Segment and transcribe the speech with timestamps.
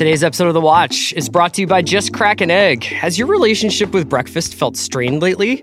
[0.00, 2.84] Today's episode of The Watch is brought to you by Just Crack an Egg.
[2.84, 5.62] Has your relationship with breakfast felt strained lately?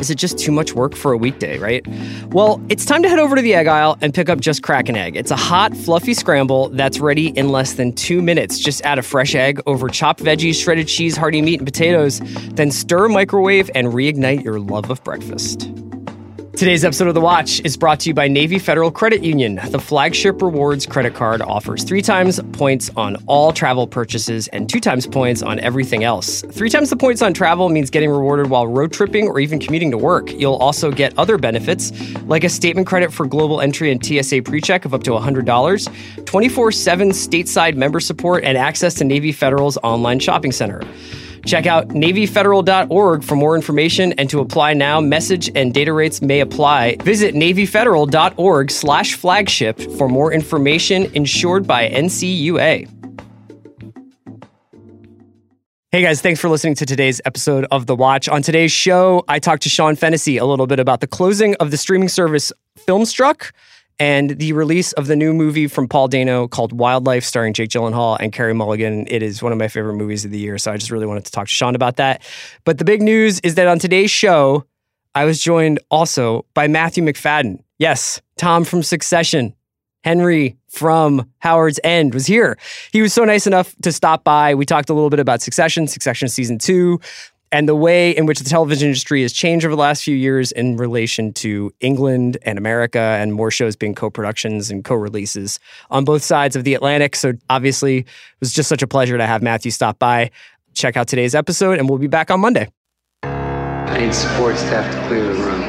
[0.00, 1.86] Is it just too much work for a weekday, right?
[2.28, 4.88] Well, it's time to head over to the egg aisle and pick up Just Crack
[4.88, 5.16] an Egg.
[5.16, 8.58] It's a hot, fluffy scramble that's ready in less than two minutes.
[8.58, 12.20] Just add a fresh egg over chopped veggies, shredded cheese, hearty meat, and potatoes,
[12.54, 15.70] then stir, microwave, and reignite your love of breakfast.
[16.58, 19.60] Today's episode of The Watch is brought to you by Navy Federal Credit Union.
[19.70, 24.80] The flagship rewards credit card offers three times points on all travel purchases and two
[24.80, 26.42] times points on everything else.
[26.50, 29.92] Three times the points on travel means getting rewarded while road tripping or even commuting
[29.92, 30.32] to work.
[30.32, 31.92] You'll also get other benefits
[32.22, 36.72] like a statement credit for global entry and TSA PreCheck of up to $100, 24
[36.72, 40.82] 7 stateside member support, and access to Navy Federal's online shopping center.
[41.46, 46.40] Check out NavyFederal.org for more information and to apply now, message and data rates may
[46.40, 46.96] apply.
[47.02, 52.88] Visit NavyFederal.org slash flagship for more information insured by NCUA.
[55.90, 58.28] Hey guys, thanks for listening to today's episode of The Watch.
[58.28, 61.70] On today's show, I talked to Sean Fennessey a little bit about the closing of
[61.70, 63.52] the streaming service Filmstruck
[63.98, 68.16] and the release of the new movie from Paul Dano called Wildlife, starring Jake Gyllenhaal
[68.20, 69.06] and Carey Mulligan.
[69.08, 71.24] It is one of my favorite movies of the year, so I just really wanted
[71.24, 72.22] to talk to Sean about that.
[72.64, 74.64] But the big news is that on today's show,
[75.14, 77.62] I was joined also by Matthew Macfadyen.
[77.78, 79.54] Yes, Tom from Succession.
[80.04, 82.56] Henry from Howard's End was here.
[82.92, 84.54] He was so nice enough to stop by.
[84.54, 87.00] We talked a little bit about Succession, Succession season two,
[87.52, 90.52] and the way in which the television industry has changed over the last few years
[90.52, 95.58] in relation to England and America and more shows being co-productions and co-releases
[95.90, 97.16] on both sides of the Atlantic.
[97.16, 98.06] So obviously it
[98.40, 100.30] was just such a pleasure to have Matthew stop by.
[100.74, 102.68] Check out today's episode and we'll be back on Monday.
[103.22, 105.62] I need support staff to clear the room.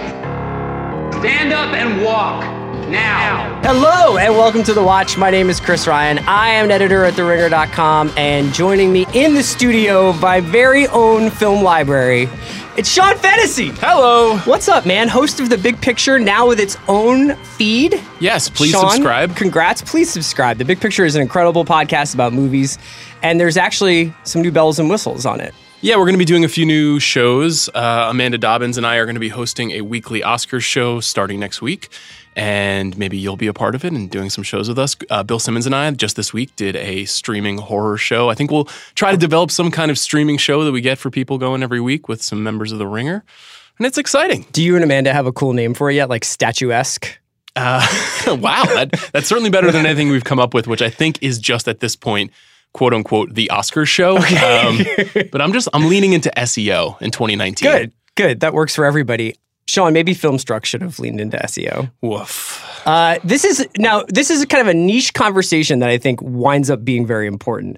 [1.22, 2.59] Stand up and walk
[2.90, 3.62] now.
[3.62, 5.18] Hello and welcome to The Watch.
[5.18, 6.20] My name is Chris Ryan.
[6.20, 10.88] I am an editor at TheRinger.com and joining me in the studio, of my very
[10.88, 12.28] own film library,
[12.80, 13.72] it's Sean Fennessey.
[13.72, 14.38] Hello.
[14.46, 15.10] What's up, man?
[15.10, 18.02] Host of The Big Picture, now with its own feed.
[18.22, 19.36] Yes, please Sean, subscribe.
[19.36, 19.82] Congrats.
[19.82, 20.58] Please subscribe.
[20.58, 22.78] The Big Picture is an incredible podcast about movies,
[23.22, 25.54] and there's actually some new bells and whistles on it.
[25.82, 27.70] Yeah, we're going to be doing a few new shows.
[27.70, 31.38] Uh, Amanda Dobbins and I are going to be hosting a weekly Oscars show starting
[31.38, 31.90] next week.
[32.36, 34.96] And maybe you'll be a part of it and doing some shows with us.
[35.10, 38.30] Uh, Bill Simmons and I just this week did a streaming horror show.
[38.30, 41.10] I think we'll try to develop some kind of streaming show that we get for
[41.10, 43.24] people going every week with some members of the Ringer.
[43.78, 44.46] And it's exciting.
[44.52, 47.20] Do you and Amanda have a cool name for it yet, like statuesque?
[47.56, 47.86] Uh,
[48.28, 51.40] wow, that, that's certainly better than anything we've come up with, which I think is
[51.40, 52.32] just at this point
[52.74, 54.18] quote unquote the Oscar show.
[54.18, 54.80] Um,
[55.32, 57.70] but I'm just I'm leaning into SEO in 2019.
[57.70, 58.40] Good, good.
[58.42, 59.36] That works for everybody.
[59.70, 61.92] Sean, maybe Filmstruck should have leaned into SEO.
[62.02, 62.66] Woof.
[62.88, 66.72] Uh, this is now this is kind of a niche conversation that I think winds
[66.72, 67.78] up being very important.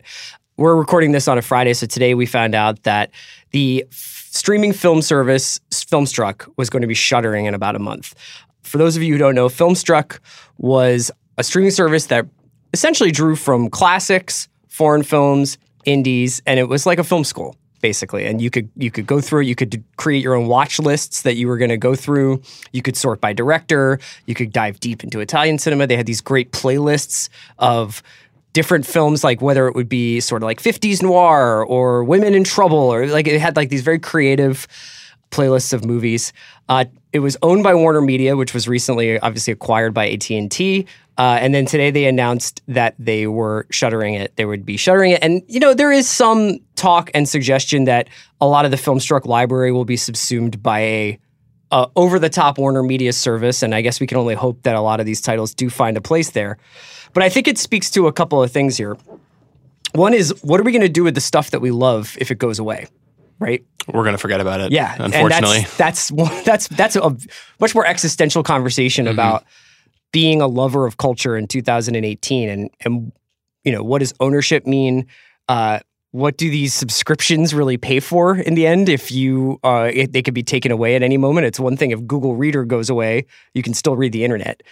[0.56, 3.12] We're recording this on a Friday, so today we found out that
[3.50, 8.16] the f- streaming film service Filmstruck was going to be shuttering in about a month.
[8.64, 10.20] For those of you who don't know, Filmstruck
[10.60, 12.26] was a streaming service that
[12.74, 18.26] essentially drew from classics, foreign films, indies, and it was like a film school basically.
[18.26, 21.36] And you could you could go through you could create your own watch lists that
[21.36, 22.42] you were going to go through.
[22.72, 24.00] You could sort by director.
[24.26, 25.88] You could dive deep into italian cinema.
[25.88, 28.02] They had these great playlists of
[28.54, 32.44] different films like whether it would be sort of like 50s noir or women in
[32.44, 34.68] trouble or like it had like these very creative
[35.32, 36.34] playlists of movies.
[36.68, 36.84] Uh,
[37.14, 40.86] it was owned by warner media which was recently obviously acquired by at&t
[41.22, 44.36] uh, and then today they announced that they were shuttering it.
[44.38, 45.24] They would be shuttering it.
[45.24, 48.08] And, you know, there is some talk and suggestion that
[48.40, 51.20] a lot of the Filmstruck library will be subsumed by a
[51.70, 53.62] uh, over the top Warner Media service.
[53.62, 55.96] And I guess we can only hope that a lot of these titles do find
[55.96, 56.58] a place there.
[57.14, 58.98] But I think it speaks to a couple of things here.
[59.94, 62.32] One is, what are we going to do with the stuff that we love if
[62.32, 62.88] it goes away?
[63.38, 63.64] Right?
[63.88, 64.72] We're going to forget about it.
[64.72, 64.96] Yeah.
[64.98, 65.58] Unfortunately.
[65.58, 67.16] And that's, that's, that's, that's a
[67.60, 69.14] much more existential conversation mm-hmm.
[69.14, 69.46] about
[70.12, 73.12] being a lover of culture in 2018 and and
[73.64, 75.06] you know what does ownership mean?
[75.48, 75.80] Uh,
[76.12, 78.90] what do these subscriptions really pay for in the end?
[78.90, 81.46] If you uh, if they could be taken away at any moment.
[81.46, 84.64] It's one thing if google reader goes away you can still read the internet.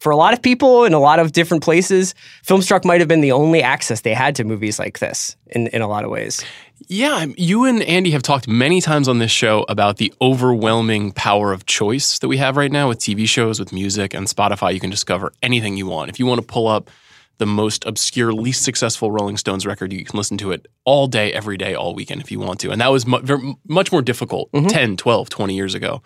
[0.00, 2.14] For a lot of people in a lot of different places
[2.46, 5.82] filmstruck might have been the only access they had to movies like this in, in
[5.82, 6.44] a lot of ways
[6.86, 11.52] yeah, you and Andy have talked many times on this show about the overwhelming power
[11.52, 14.72] of choice that we have right now with TV shows, with music, and Spotify.
[14.72, 16.10] You can discover anything you want.
[16.10, 16.90] If you want to pull up
[17.38, 21.32] the most obscure, least successful Rolling Stones record, you can listen to it all day,
[21.32, 22.70] every day, all weekend if you want to.
[22.70, 24.66] And that was mu- much more difficult mm-hmm.
[24.66, 26.02] 10, 12, 20 years ago.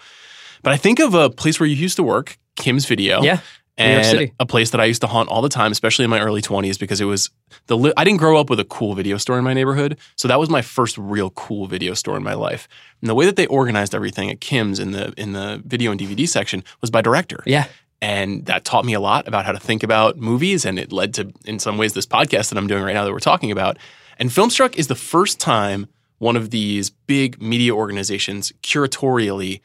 [0.62, 3.22] But I think of a place where you used to work, Kim's Video.
[3.22, 3.40] Yeah.
[3.78, 6.42] And a place that I used to haunt all the time, especially in my early
[6.42, 7.30] 20s, because it was
[7.68, 10.28] the li- I didn't grow up with a cool video store in my neighborhood, so
[10.28, 12.68] that was my first real cool video store in my life.
[13.00, 15.98] And the way that they organized everything at Kim's in the in the video and
[15.98, 17.42] DVD section was by director.
[17.46, 17.66] Yeah.
[18.02, 20.64] And that taught me a lot about how to think about movies.
[20.64, 23.12] And it led to, in some ways, this podcast that I'm doing right now that
[23.12, 23.78] we're talking about.
[24.18, 25.86] And Filmstruck is the first time
[26.18, 29.60] one of these big media organizations curatorially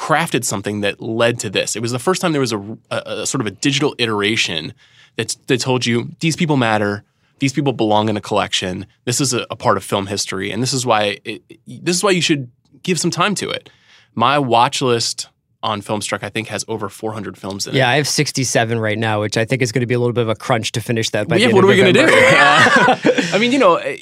[0.00, 1.76] crafted something that led to this.
[1.76, 4.72] It was the first time there was a, a, a sort of a digital iteration
[5.16, 7.04] that, that told you these people matter.
[7.38, 8.86] These people belong in a collection.
[9.04, 12.02] This is a, a part of film history, and this is why it, this is
[12.02, 12.50] why you should
[12.82, 13.68] give some time to it.
[14.14, 15.28] My watch list
[15.62, 17.78] on Filmstruck, I think, has over 400 films in it.
[17.78, 20.14] Yeah, I have 67 right now, which I think is going to be a little
[20.14, 21.28] bit of a crunch to finish that.
[21.28, 22.06] By yeah, the what are we going to do?
[22.06, 23.00] November.
[23.34, 23.98] I mean, you know, eh,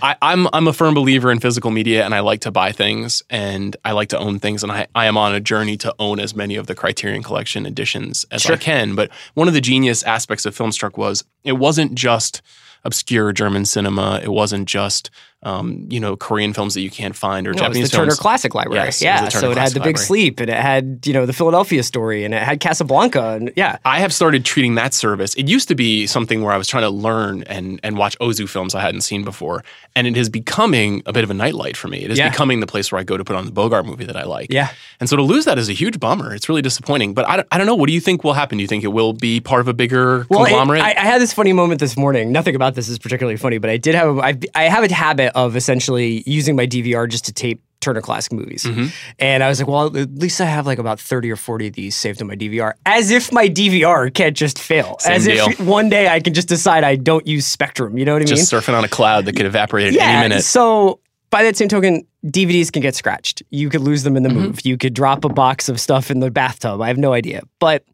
[0.00, 3.22] I, I'm I'm a firm believer in physical media, and I like to buy things,
[3.30, 6.20] and I like to own things, and I, I am on a journey to own
[6.20, 8.54] as many of the Criterion Collection editions as Sure.
[8.54, 8.94] I can.
[8.94, 12.42] But one of the genius aspects of Filmstruck was it wasn't just
[12.84, 14.20] obscure German cinema.
[14.22, 15.10] It wasn't just
[15.44, 17.96] um, you know Korean films that you can't find or No, it was Japanese the
[17.96, 18.14] Turner.
[18.14, 18.84] Classic Library.
[18.84, 20.06] Yes, it yeah, Turner so it had the Big Library.
[20.06, 23.78] Sleep, and it had you know the Philadelphia Story, and it had Casablanca, and yeah,
[23.84, 25.34] I have started treating that service.
[25.34, 28.48] It used to be something where I was trying to learn and and watch Ozu
[28.48, 29.64] films I hadn't seen before,
[29.96, 32.04] and it is becoming a bit of a nightlight for me.
[32.04, 32.30] It is Yeah.
[32.30, 34.52] becoming the place where I go to put on the Bogart movie that I like.
[34.52, 34.68] Yeah.
[35.00, 36.32] And so to lose that is a huge bummer.
[36.34, 37.14] It's really disappointing.
[37.14, 37.74] But I don't, I don't know.
[37.74, 38.58] What do you think will happen?
[38.58, 40.82] Do you think it will be part of a bigger Well, conglomerate?
[40.82, 42.30] I, I had this funny moment this morning.
[42.30, 44.18] Nothing about this is particularly funny, but I did have.
[44.18, 48.32] I, I have a habit of essentially using my DVR just to tape Turner Classic
[48.32, 48.86] movies, Mm-hmm.
[49.18, 51.74] and I was like, well, at least I have like about thirty or forty of
[51.74, 55.56] these saved on my DVR, as if my DVR can't just fail, Same as if
[55.56, 55.66] deal.
[55.66, 57.98] one day I can just decide I don't use Spectrum.
[57.98, 58.36] You know what I mean?
[58.36, 60.04] Just surfing on a cloud that could evaporate at yeah.
[60.20, 60.44] any minute.
[60.44, 61.00] So
[61.30, 63.42] by that same token, DVDs can get scratched.
[63.50, 64.38] You could lose them in the Mm-hmm.
[64.38, 64.60] move.
[64.64, 66.80] You could drop a box of stuff in the bathtub.
[66.80, 67.42] I have no idea.
[67.58, 67.84] But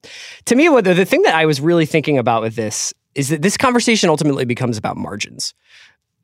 [0.46, 3.31] to me, what the, the thing that I was really thinking about with this is
[3.31, 5.55] that this conversation ultimately becomes about margins.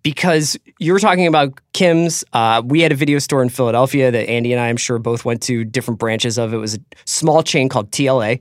[0.04, 4.28] Because you were talking about Kim's, uh, we had a video store in Philadelphia that
[4.28, 6.54] Andy and I, I'm sure, both went to different branches of.
[6.54, 8.40] It was a small chain called TLA,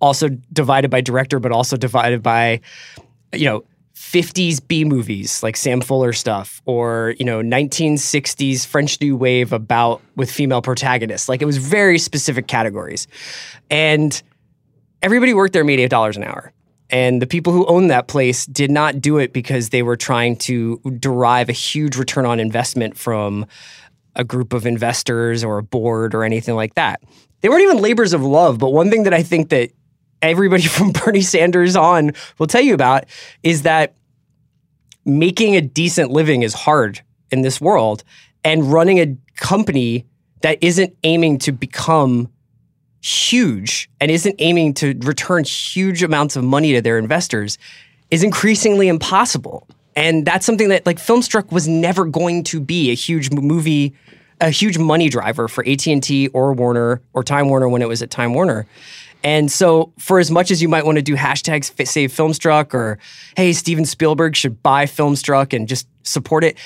[0.00, 2.60] also divided by director, but also divided by
[3.32, 3.64] you know
[3.94, 10.02] 50s B movies like Sam Fuller stuff or you know 1960s French New Wave about
[10.16, 11.28] with female protagonists.
[11.28, 13.06] Like it was very specific categories.
[13.70, 14.20] And
[15.02, 16.52] everybody worked made eight dollars an hour
[16.92, 20.36] and the people who owned that place did not do it because they were trying
[20.36, 23.46] to derive a huge return on investment from
[24.14, 27.02] a group of investors or a board or anything like that.
[27.40, 28.58] They weren't even labors of love.
[28.58, 29.70] But one thing that I think that
[30.20, 33.04] everybody from Bernie Sanders on will tell you about
[33.42, 33.94] is that
[35.06, 37.00] making a decent living is hard
[37.30, 38.04] in this world.
[38.44, 40.04] And running a company
[40.42, 42.31] that isn't aiming to become
[43.02, 47.58] huge and isn't aiming to return huge amounts of money to their investors
[48.10, 49.66] is increasingly impossible.
[49.96, 53.92] And that's something that like Filmstruck was never going to be a huge movie,
[54.40, 58.10] a huge money driver for AT&T or Warner or Time Warner when it was at
[58.10, 58.66] Time Warner.
[59.24, 62.98] And so for as much as you might want to do hashtags save Filmstruck or
[63.36, 66.56] hey Steven Spielberg should buy Filmstruck and just support it,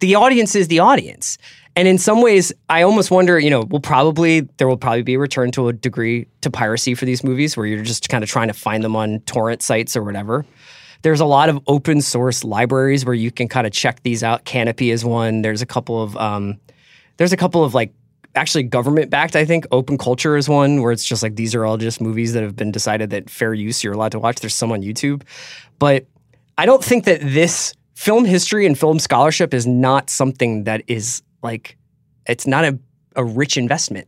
[0.00, 1.38] the audience is the audience.
[1.76, 5.14] And in some ways, I almost wonder, you know, will probably there will probably be
[5.14, 8.30] a return to a degree to piracy for these movies where you're just kind of
[8.30, 10.44] trying to find them on torrent sites or whatever.
[11.02, 14.44] There's a lot of open source libraries where you can kind of check these out.
[14.44, 15.42] Kanopy is one.
[15.42, 16.58] There's a couple of um,
[17.16, 17.92] there's a couple of like
[18.34, 19.36] actually government backed.
[19.36, 22.32] I think Open Culture is one where it's just like these are all just movies
[22.32, 24.40] that have been decided that fair use you're allowed to watch.
[24.40, 25.22] There's some on YouTube,
[25.78, 26.06] but
[26.58, 31.22] I don't think that this film history and film scholarship is not something that is
[31.42, 31.76] like
[32.26, 32.78] it's not a,
[33.16, 34.06] a rich investment.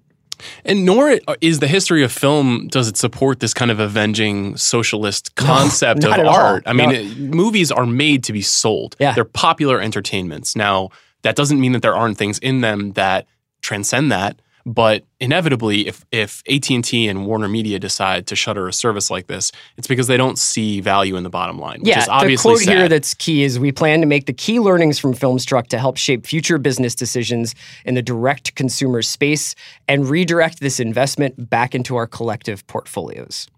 [0.65, 5.37] And nor is the history of film does it support this kind of avenging socialist
[5.37, 6.35] concept not of at all.
[6.35, 6.63] art.
[6.67, 6.95] I mean, No.
[6.97, 8.97] it- movies are made to be sold.
[8.99, 9.15] Yeah.
[9.15, 10.57] They're popular entertainments.
[10.57, 10.89] Now,
[11.23, 13.27] that doesn't mean that there aren't things in them that
[13.61, 19.11] transcend that, but inevitably if if AT&T and Warner Media decide to shutter a service
[19.11, 22.07] like this, it's because they don't see value in the bottom line, which yeah, is
[22.07, 25.15] the obviously quote here that's key is we plan to make the key learnings from
[25.15, 27.55] Filmstruck to help shape future business decisions
[27.85, 29.55] in the direct consumer space
[29.89, 33.49] and redirect this investment back into our collective portfolios.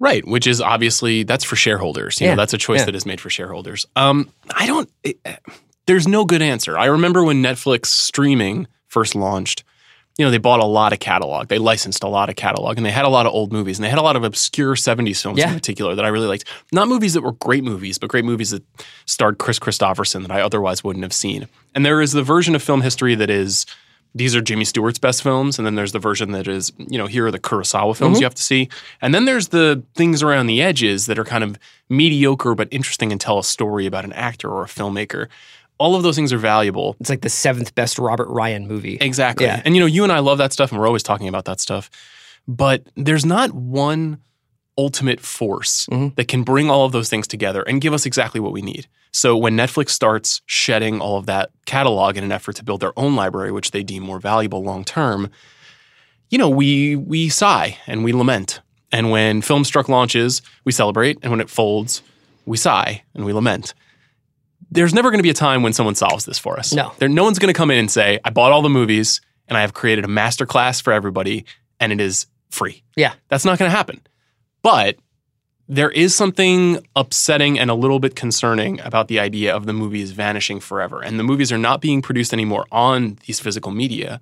[0.00, 2.20] Right, which is obviously that's for shareholders.
[2.20, 2.86] You Yeah, know, that's a choice yeah.
[2.86, 3.86] that is made for shareholders.
[3.96, 4.90] Um, I don't.
[5.02, 5.18] It,
[5.86, 6.76] there's no good answer.
[6.76, 9.64] I remember when Netflix streaming first launched.
[10.16, 11.48] You know, they bought a lot of catalog.
[11.48, 13.84] They licensed a lot of catalog, and they had a lot of old movies, and
[13.84, 15.48] they had a lot of obscure '70s films Yeah.
[15.48, 16.44] in particular that I really liked.
[16.70, 18.62] Not movies that were great movies, but great movies that
[19.06, 21.48] starred Kris Kristofferson that I otherwise wouldn't have seen.
[21.74, 23.66] And there is the version of film history that is
[24.16, 27.08] these are Jimmy Stewart's best films, and then there's the version that is, you know,
[27.08, 28.20] here are the Kurosawa films Mm-hmm.
[28.20, 28.68] you have to see,
[29.02, 33.10] and then there's the things around the edges that are kind of mediocre but interesting
[33.10, 35.26] and tell a story about an actor or a filmmaker.
[35.78, 36.96] All of those things are valuable.
[37.00, 38.96] It's like the seventh best Robert Ryan movie.
[39.00, 39.46] Exactly.
[39.46, 39.60] Yeah.
[39.64, 41.60] And you know, you and I love that stuff, and we're always talking about that
[41.60, 41.90] stuff.
[42.46, 44.18] But there's not one
[44.76, 46.14] ultimate force Mhm.
[46.16, 48.86] that can bring all of those things together and give us exactly what we need.
[49.12, 52.92] So when Netflix starts shedding all of that catalog in an effort to build their
[52.98, 55.30] own library, which they deem more valuable long term,
[56.30, 58.60] you know, we we sigh and we lament.
[58.90, 62.02] And when Filmstruck launches, we celebrate, and when it folds,
[62.46, 63.74] we sigh and we lament.
[64.70, 66.72] There's never going to be a time when someone solves this for us.
[66.72, 66.92] No.
[66.98, 69.58] There, no one's going to come in and say, "I bought all the movies and
[69.58, 71.44] I have created a master class for everybody,
[71.80, 73.14] and it is free." Yeah.
[73.28, 74.00] That's not going to happen.
[74.62, 74.96] But
[75.68, 80.10] there is something upsetting and a little bit concerning about the idea of the movies
[80.10, 81.02] vanishing forever.
[81.02, 84.20] And the movies are not being produced anymore on these physical media.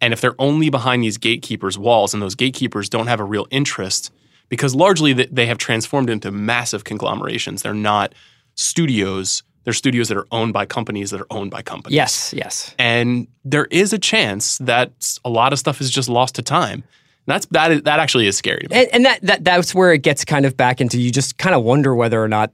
[0.00, 3.46] And if they're only behind these gatekeepers' walls and those gatekeepers don't have a real
[3.52, 4.10] interest,
[4.48, 8.12] because largely they have transformed into massive conglomerations, they're not
[8.56, 11.94] studios, they're studios that are owned by companies that are owned by companies.
[11.94, 12.74] Yes, yes.
[12.78, 16.84] And there is a chance that a lot of stuff is just lost to time.
[17.26, 18.80] And that's that is, that actually is scary to me.
[18.82, 21.54] And, and that, that that's where it gets kind of back into you just kind
[21.54, 22.52] of wonder whether or not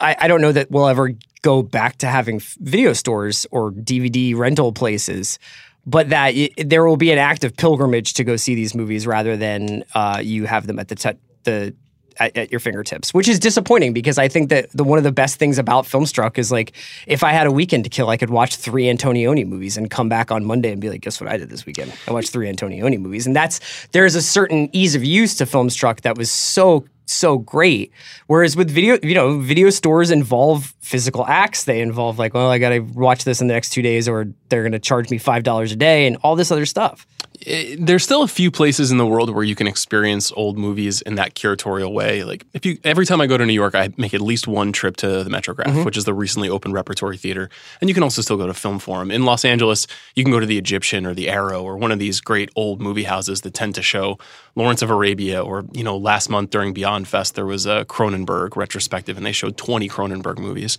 [0.00, 1.10] I, I don't know that we'll ever
[1.42, 5.38] go back to having video stores or DVD rental places,
[5.84, 9.36] but that i there will be an active pilgrimage to go see these movies rather
[9.36, 11.74] than uh, you have them at the te- the
[12.18, 15.12] at, at your fingertips, which is disappointing because I think that the one of the
[15.12, 16.72] best things about Filmstruck is like
[17.06, 20.08] if I had a weekend to kill, I could watch three Antonioni movies and come
[20.08, 21.92] back on Monday and be like, guess what I did this weekend?
[22.06, 23.60] I watched three Antonioni movies, and that's
[23.92, 27.92] there's a certain ease of use to Filmstruck that was so so great.
[28.26, 31.64] Whereas with video, you know, video stores involve physical acts.
[31.64, 34.26] They involve like, well, I got to watch this in the next two days, or
[34.48, 37.06] they're going to charge me five dollars a day, and all this other stuff.
[37.44, 41.02] Eh, there's still a few places in the world where you can experience old movies
[41.02, 42.24] in that curatorial way.
[42.24, 44.72] Like if you every time I go to New York, I make at least one
[44.72, 47.50] trip to the Metrograph, which is the recently opened repertory theater.
[47.80, 49.10] And you can also still go to Film Forum.
[49.10, 51.98] In Los Angeles, you can go to the Egyptian or the Arrow or one of
[51.98, 54.18] these great old movie houses that tend to show
[54.56, 58.56] Lawrence of Arabia or, you know, last month during Beyond Fest there was a Cronenberg
[58.56, 60.78] retrospective and they showed 20 Cronenberg movies.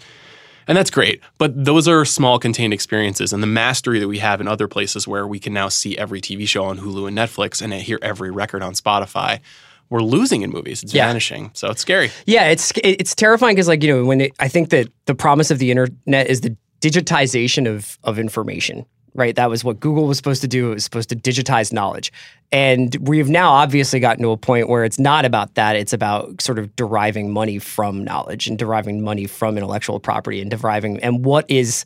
[0.68, 1.22] And that's great.
[1.38, 3.32] But those are small contained experiences.
[3.32, 6.20] And the mastery that we have in other places where we can now see every
[6.20, 9.40] TV show on Hulu and Netflix and uh, hear every record on Spotify,
[9.90, 10.84] we're losing in movies.
[10.84, 11.08] It's Yeah.
[11.08, 11.52] vanishing.
[11.54, 12.12] So it's scary.
[12.26, 15.52] Yeah, it's it's terrifying because like you know when it, I think that the promise
[15.52, 18.86] of the internet is the digitization of of information.
[19.18, 20.72] Right, that was what Google was supposed to do.
[20.72, 22.14] It was supposed to digitize knowledge,
[22.52, 25.76] and we've now obviously gotten to a point where it's not about that.
[25.76, 30.52] It's about sort of deriving money from knowledge and deriving money from intellectual property and
[30.52, 31.84] deriving and what is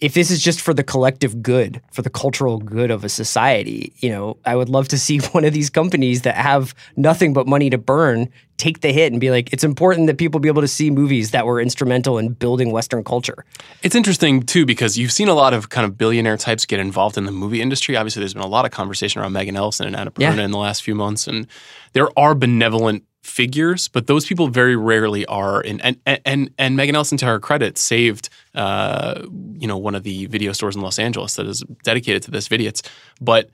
[0.00, 3.92] if this is just for the collective good, for the cultural good of a society,
[3.98, 7.46] you know, I would love to see one of these companies that have nothing but
[7.46, 8.30] money to burn
[8.64, 11.30] take the hit and be like, it's important that people be able to see movies
[11.32, 13.44] that were instrumental in building Western culture.
[13.82, 17.16] It's interesting too because you've seen a lot of kind of billionaire types get involved
[17.18, 17.96] in the movie industry.
[17.96, 20.44] Obviously, there's been a lot of conversation around Megan Ellison and Annapurna Yeah.
[20.44, 21.46] in the last few months, and
[21.92, 25.60] there are benevolent figures, but those people very rarely are.
[25.60, 29.22] And and and, and Megan Ellison, to her credit, saved uh,
[29.58, 32.48] you know one of the video stores in Los Angeles that is dedicated to this
[32.48, 32.80] Vidiots.
[33.20, 33.50] But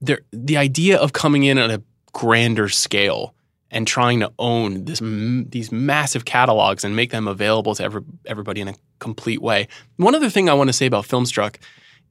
[0.00, 3.34] there, the idea of coming in at a grander scale
[3.70, 8.60] and trying to own this these massive catalogs and make them available to every, everybody
[8.60, 9.68] in a complete way.
[9.96, 11.56] One other thing I want to say about Filmstruck,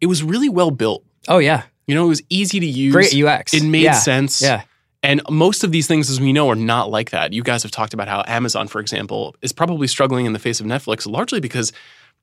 [0.01, 1.03] it was really well built.
[1.27, 2.93] Oh yeah, You know, it was easy to use.
[2.93, 3.53] great UX.
[3.53, 3.93] It made Yeah.
[3.93, 4.41] sense.
[4.41, 4.61] Yeah,
[5.03, 7.33] And most of these things, as we know, are not like that.
[7.33, 10.59] You guys have talked about how Amazon, for example, is probably struggling in the face
[10.59, 11.73] of Netflix largely because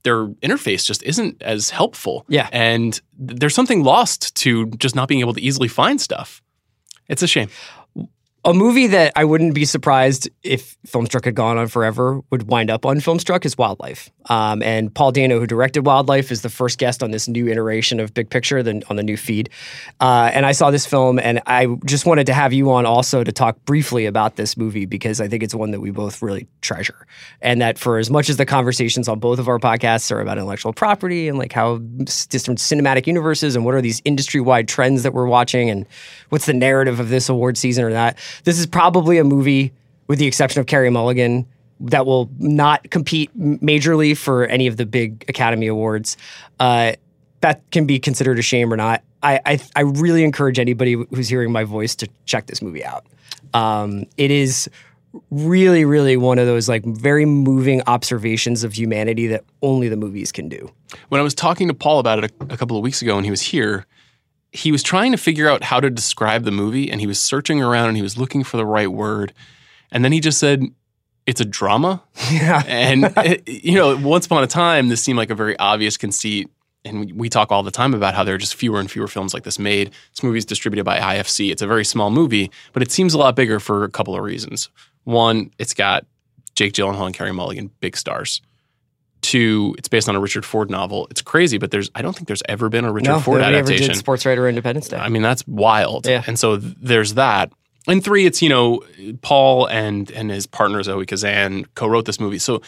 [0.04, 2.24] their interface just isn't as helpful.
[2.28, 2.48] Yeah.
[2.52, 2.92] And
[3.26, 6.40] th- there's something lost to just not being able to easily find stuff.
[7.08, 7.48] It's a shame.
[8.44, 12.70] A movie that I wouldn't be surprised if Filmstruck had gone on forever would wind
[12.70, 14.10] up on Filmstruck is Wildlife.
[14.26, 18.00] Um, and Paul Dano, who directed Wildlife, is the first guest on this new iteration
[18.00, 19.48] of Big Picture then on the new feed.
[20.00, 23.24] Uh, and I saw this film, and I just wanted to have you on also
[23.24, 26.46] to talk briefly about this movie because I think it's one that we both really
[26.60, 27.06] treasure.
[27.40, 30.36] And that for as much as the conversations on both of our podcasts are about
[30.36, 35.02] intellectual property and like how different cinematic universes and what are these industry wide trends
[35.02, 35.86] that we're watching and
[36.28, 39.72] what's the narrative of this award season or that, this is probably a movie,
[40.08, 41.46] with the exception of Carey Mulligan,
[41.80, 46.16] that will not compete majorly for any of the big Academy Awards.
[46.60, 46.92] Uh,
[47.40, 49.02] that can be considered a shame or not.
[49.22, 53.06] I, I I really encourage anybody who's hearing my voice to check this movie out.
[53.52, 54.68] Um, it is
[55.30, 60.32] really, really one of those like very moving observations of humanity that only the movies
[60.32, 60.70] can do.
[61.08, 63.24] When I was talking to Paul about it a, a couple of weeks ago and
[63.24, 63.86] he was here,
[64.54, 67.60] he was trying to figure out how to describe the movie and he was searching
[67.60, 69.32] around and he was looking for the right word.
[69.90, 70.62] And then he just said,
[71.26, 72.02] it's a drama.
[72.30, 72.62] Yeah.
[72.66, 76.48] And, it- you know, once upon a time, this seemed like a very obvious conceit.
[76.84, 79.08] And we- we talk all the time about how there are just fewer and fewer
[79.08, 79.88] films like this made.
[80.12, 81.50] This movie is distributed by IFC.
[81.50, 84.22] It's a very small movie, but it seems a lot bigger for a couple of
[84.22, 84.68] reasons.
[85.04, 86.06] One, it's got
[86.54, 88.40] Jake Gyllenhaal and Carey Mulligan, big stars.
[89.24, 91.06] Two, it's based on a Richard Ford novel.
[91.10, 93.56] It's crazy, but there's I don't think there's ever been a Richard no, Ford nobody
[93.56, 93.94] ever adaptation.
[93.94, 94.98] did Sports Writer Independence Day.
[94.98, 96.06] I mean, that's wild.
[96.06, 96.22] Yeah.
[96.26, 97.50] And so th- there's that.
[97.86, 98.82] And three, it's, you know,
[99.22, 102.38] Paul and and his partner Zoe Kazan co-wrote this movie.
[102.38, 102.60] So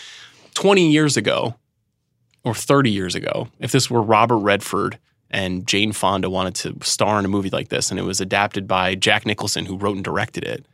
[0.54, 1.54] 20 years ago,
[2.42, 4.98] or 30 years ago, if this were Robert Redford
[5.30, 8.66] and Jane Fonda wanted to star in a movie like this and it was adapted
[8.66, 10.64] by Jack Nicholson, who wrote and directed it,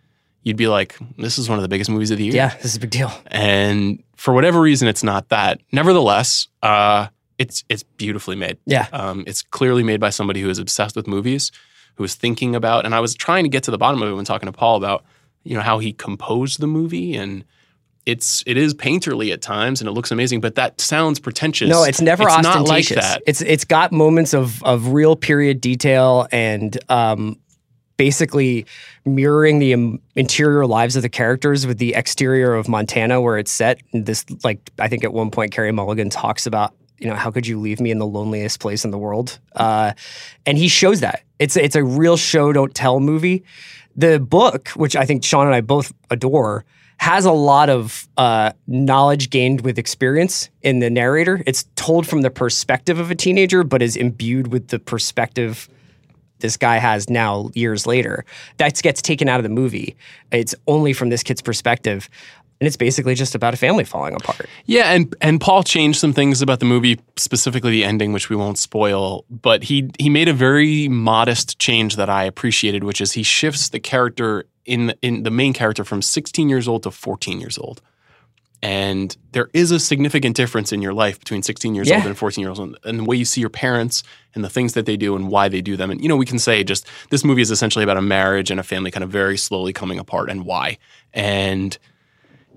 [0.42, 2.34] you'd be like, this is one of the biggest movies of the year.
[2.34, 3.12] yeah, this is a big deal.
[3.26, 5.60] And for whatever reason, it's not that.
[5.72, 7.08] Nevertheless, uh,
[7.38, 8.58] it's it's beautifully made.
[8.66, 8.86] Yeah.
[8.92, 11.50] Um, it's clearly made by somebody who is obsessed with movies,
[11.96, 12.84] who is thinking about.
[12.84, 14.76] And I was trying to get to the bottom of it when talking to Paul
[14.76, 15.04] about
[15.44, 17.44] you know how he composed the movie, and
[18.06, 20.40] it's it is painterly at times, and it looks amazing.
[20.40, 21.68] But that sounds pretentious.
[21.68, 22.96] No, it's never it's not like ostentatious.
[22.96, 23.22] that.
[23.26, 27.38] It's it's got moments of of real period detail and um,
[28.02, 28.66] basically
[29.04, 29.72] mirroring the
[30.16, 33.80] interior lives of the characters with the exterior of Montana where it's set.
[33.92, 37.30] And This like I think at one point Carey Mulligan talks about you know how
[37.30, 39.92] could you leave me in the loneliest place in the world, uh,
[40.46, 43.44] and he shows that it's it's a real show don't tell movie.
[43.94, 46.64] The book, which I think Sean and I both adore,
[46.96, 51.40] has a lot of uh, knowledge gained with experience in the narrator.
[51.46, 55.68] It's told from the perspective of a teenager, but is imbued with the perspective
[56.42, 58.24] this guy has now years later.
[58.58, 59.96] That gets taken out of the movie.
[60.30, 62.08] It's only from this kid's perspective.
[62.60, 64.46] And it's basically just about a family falling apart.
[64.66, 68.36] Yeah, and and Paul changed some things about the movie, specifically the ending, which we
[68.36, 69.24] won't spoil.
[69.30, 73.70] But he he made a very modest change that I appreciated, which is he shifts
[73.70, 77.82] the character in in the main character from 16 years old to 14 years old.
[78.62, 81.96] And there is a significant difference in your life between 16 years Yeah.
[81.96, 84.74] old and 14 years old, and the way you see your parents and the things
[84.74, 85.90] that they do and why they do them.
[85.90, 88.60] And you know, we can say just this movie is essentially about a marriage and
[88.60, 90.78] a family kind of very slowly coming apart and why.
[91.12, 91.76] And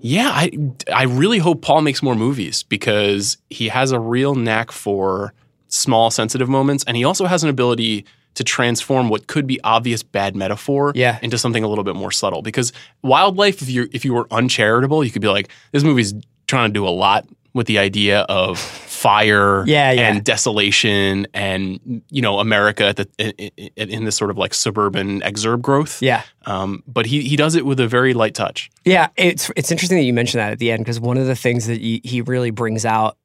[0.00, 0.50] yeah, I
[0.92, 5.32] I really hope Paul makes more movies because he has a real knack for
[5.68, 8.04] small sensitive moments and he also has an ability
[8.36, 11.18] to transform what could be obvious bad metaphor Yeah.
[11.22, 12.72] into something a little bit more subtle because
[13.02, 16.14] wildlife if you if you were uncharitable you could be like this movie's
[16.46, 20.08] trying to do a lot with the idea of fire Yeah, yeah.
[20.10, 23.30] and desolation and you know America at the, in,
[23.76, 26.22] in, in this sort of like suburban exurb growth Yeah.
[26.44, 29.96] um, but he he does it with a very light touch Yeah, it's it's interesting
[29.98, 32.20] that you mentioned that at the end because one of the things that he, he
[32.20, 33.16] really brings out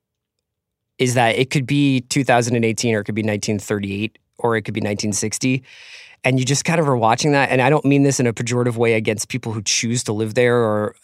[0.97, 4.79] is that it could be 2018 or it could be 1938 or it could be
[4.79, 5.63] 1960.
[6.23, 7.49] And you just kind of are watching that.
[7.49, 10.35] And I don't mean this in a pejorative way against people who choose to live
[10.35, 10.55] there.
[10.55, 10.95] Or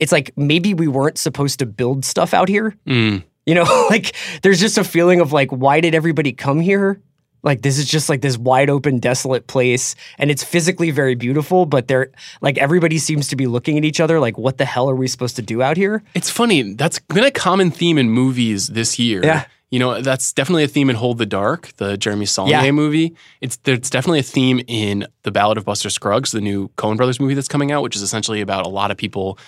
[0.00, 2.74] it's like maybe we weren't supposed to build stuff out here.
[2.86, 3.22] Mm.
[3.46, 7.00] You know, like there's just a feeling of like, why did everybody come here?
[7.46, 11.64] Like this is just like this wide open, desolate place, and it's physically very beautiful.
[11.64, 14.90] But they're like everybody seems to be looking at each other like, what the hell
[14.90, 16.02] are we supposed to do out here?
[16.14, 16.74] It's funny.
[16.74, 19.24] That's been a common theme in movies this year.
[19.24, 19.44] Yeah.
[19.70, 22.70] You know, that's definitely a theme in Hold the Dark, the Jeremy Saulnier Yeah.
[22.70, 23.14] movie.
[23.40, 27.18] It's there's definitely a theme in The Ballad of Buster Scruggs, the new Coen Brothers
[27.18, 29.38] movie that's coming out, which is essentially about a lot of people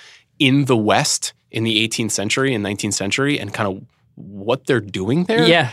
[0.41, 3.83] in the West in the 18th century and 19th century and kind of
[4.17, 5.47] what they're doing there.
[5.47, 5.71] Yeah,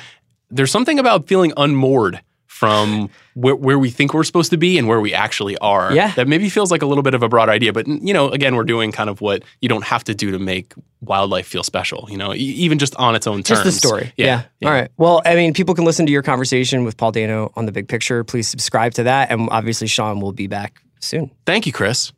[0.52, 2.22] There's something about feeling unmoored
[2.56, 5.94] from where, where we think we're supposed to be and where we actually are.
[5.94, 6.14] Yeah.
[6.16, 8.56] That maybe feels like a little bit of a broad idea, but you know, again,
[8.56, 12.08] we're doing kind of what you don't have to do to make wildlife feel special.
[12.10, 13.64] You know, e- even just on its own terms.
[13.64, 14.14] just the story.
[14.16, 14.44] Yeah.
[14.64, 14.90] All right.
[14.96, 17.90] Well, I mean, people can listen to your conversation with Paul Dano on the Big
[17.90, 18.24] Picture.
[18.24, 21.30] Please subscribe to that, and obviously, Sean will be back soon.
[21.46, 22.14] Thank you, Chris.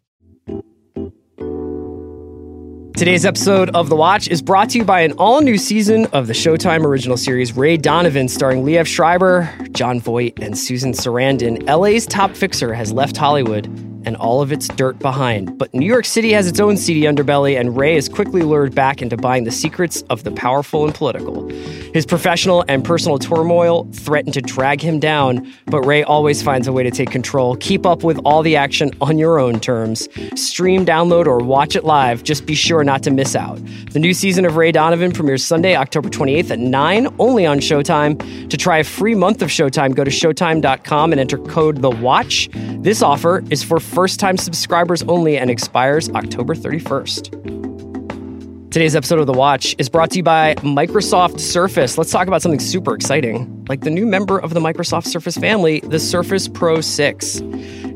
[2.98, 6.26] Today's episode of The Watch is brought to you by an all new season of
[6.26, 11.64] the Showtime original series Ray Donovan, starring Liev Schreiber, Jon Voight, and Susan Sarandon.
[11.70, 13.68] LA's top fixer has left Hollywood
[14.08, 15.58] and all of its dirt behind.
[15.58, 19.02] But New York City has its own seedy underbelly, and Ray is quickly lured back
[19.02, 21.50] into buying the secrets of the powerful and political.
[21.93, 26.72] His professional and personal turmoil threaten to drag him down, but Ray always finds a
[26.72, 27.58] way to take control.
[27.58, 30.08] Keep up with all the action on your own terms.
[30.39, 32.24] Stream, download, or watch it live.
[32.24, 33.60] Just be sure not to miss out.
[33.91, 38.50] The new season of Ray Donovan premieres Sunday, October 28th at 9, only on Showtime.
[38.50, 42.48] To try a free month of Showtime, go to Showtime.com and enter code The Watch.
[42.54, 48.70] This offer is for first time subscribers only and expires October 31st.
[48.70, 51.98] Today's episode of The Watch is brought to you by Microsoft Surface.
[51.98, 55.80] Let's talk about something super exciting, like the new member of the Microsoft Surface family,
[55.80, 57.40] the Surface Pro 6.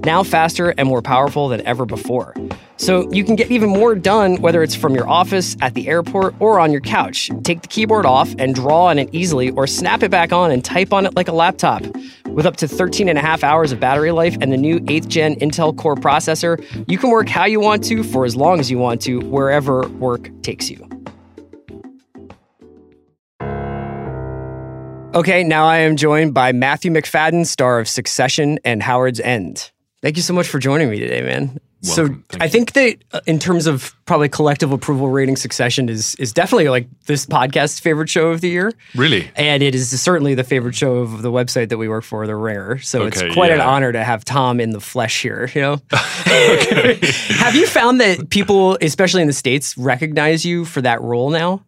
[0.03, 2.33] Now faster and more powerful than ever before.
[2.81, 6.33] So you can get even more done whether it's from your office, at the airport,
[6.39, 7.29] or on your couch.
[7.43, 10.65] Take the keyboard off and draw on it easily, or snap it back on and
[10.65, 11.83] type on it like a laptop.
[12.25, 15.07] With up to 13 and a half hours of battery life and the new 8th
[15.07, 16.57] gen Intel Core processor,
[16.89, 19.87] you can work how you want to for as long as you want to, wherever
[19.89, 20.83] work takes you.
[25.13, 29.69] Okay, now I am joined by Matthew Macfadyen, star of Succession and Howard's End.
[30.01, 31.59] Thank you so much for joining me today, man.
[31.81, 32.51] So Thank I you.
[32.51, 36.87] think that uh, in terms of probably collective approval rating, Succession is is definitely like
[37.07, 38.71] this podcast's favorite show of the year.
[38.95, 39.31] Really?
[39.35, 42.35] And it is certainly the favorite show of the website that we work for, The
[42.35, 42.77] Ringer.
[42.79, 45.49] So Okay, it's quite an honor to have Tom in the flesh here.
[45.55, 51.01] You know, have you found that people, especially in the states, recognize you for that
[51.01, 51.63] role now?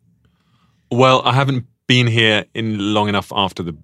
[0.91, 3.75] Well, I haven't been here in long enough after the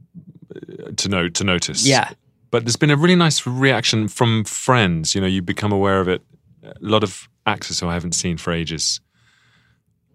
[0.55, 1.87] uh, to know to notice.
[1.87, 2.11] Yeah.
[2.51, 5.13] But there's been a really nice reaction from friends.
[5.15, 6.21] You know, you become aware of it.
[6.63, 8.99] A lot of actors who I haven't seen for ages.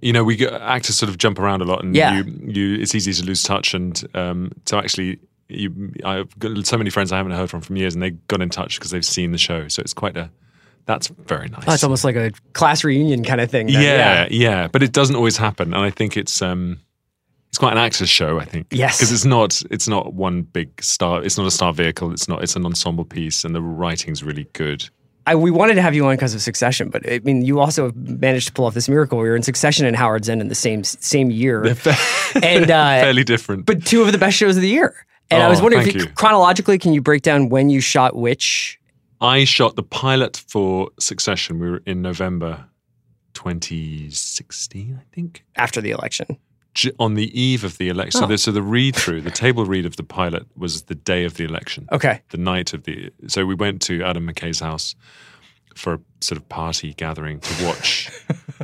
[0.00, 2.22] You know, we get, actors sort of jump around a lot, and Yeah.
[2.22, 3.72] you, you it's easy to lose touch.
[3.74, 5.18] And um, so actually,
[5.48, 8.42] you, I've got so many friends I haven't heard from from years, and they got
[8.42, 9.68] in touch because they've seen the show.
[9.68, 10.30] So it's quite a
[10.86, 11.64] that's very nice.
[11.66, 13.68] Oh, it's almost like a class reunion kind of thing.
[13.68, 13.80] then.
[13.82, 16.80] yeah, yeah, but it doesn't always happen, and I think it's um,
[17.54, 18.40] it's quite an actor's show.
[18.40, 18.98] I think, Yes.
[18.98, 21.22] because it's not it's not one big star.
[21.22, 22.10] It's not a star vehicle.
[22.12, 22.42] It's not.
[22.42, 24.88] It's an ensemble piece, and the writing's really good.
[25.24, 27.92] I, we wanted to have you on because of Succession, but I mean, you also
[27.94, 29.18] managed to pull off this miracle.
[29.20, 31.62] We were in Succession and Howard's End in the same same year,
[32.42, 35.06] and uh, Fairly different, but two of the best shows of the year.
[35.30, 36.06] And I Oh, was wondering, if you, you.
[36.08, 38.80] chronologically, can you break down when you shot which?
[39.20, 41.60] I shot the pilot for Succession.
[41.60, 42.64] We were in November
[43.34, 45.44] 2016, I think.
[45.56, 46.36] After the election.
[46.98, 48.28] On the eve of the election, so Oh.
[48.28, 51.34] the, so the read through, the table read of the pilot was the day of
[51.34, 51.86] the election.
[51.92, 52.20] Okay.
[52.30, 54.94] the night of the so we went to Adam McKay's house
[55.76, 58.10] for a sort of party gathering to watch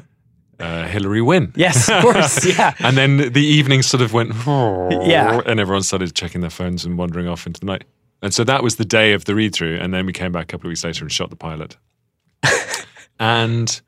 [0.61, 1.53] uh, Hillary win.
[1.57, 2.45] Yes, of course.
[2.45, 2.75] Yeah.
[2.81, 5.41] And then the evening sort of went, Yeah.
[5.47, 7.85] and everyone started checking their phones and wandering off into the night.
[8.23, 9.79] And so that was the day of the read through.
[9.81, 11.77] And then we came back a couple of weeks later and shot the pilot.
[13.19, 13.81] and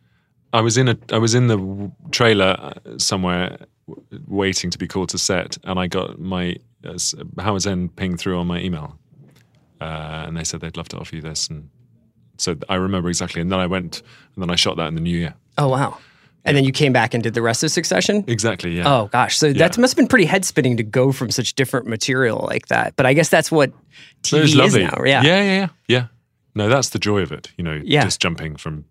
[0.53, 3.59] I was in a I was in the trailer uh, somewhere
[4.27, 6.99] waiting to be called to set, and I got my uh,
[7.39, 8.99] Howard's End ping through on my email,
[9.81, 11.69] uh, and they said they'd love to offer you this, and
[12.39, 13.41] so I remember exactly.
[13.41, 14.03] And then I went,
[14.35, 15.35] and then I shot that in the new year.
[15.59, 15.99] Oh wow.
[16.45, 18.25] And then you came back and did the rest of Succession.
[18.27, 18.83] Exactly, yeah.
[18.93, 21.87] Oh gosh, so that must have been pretty head spinning to go from such different
[21.87, 22.97] material like that.
[22.97, 23.73] But I guess that's what
[24.25, 25.05] So TV is now.
[25.05, 25.23] Yeah.
[25.23, 26.07] yeah, yeah, yeah, yeah.
[26.57, 27.53] No, that's the joy of it.
[27.57, 28.03] You know, Yeah.
[28.03, 28.85] just jumping from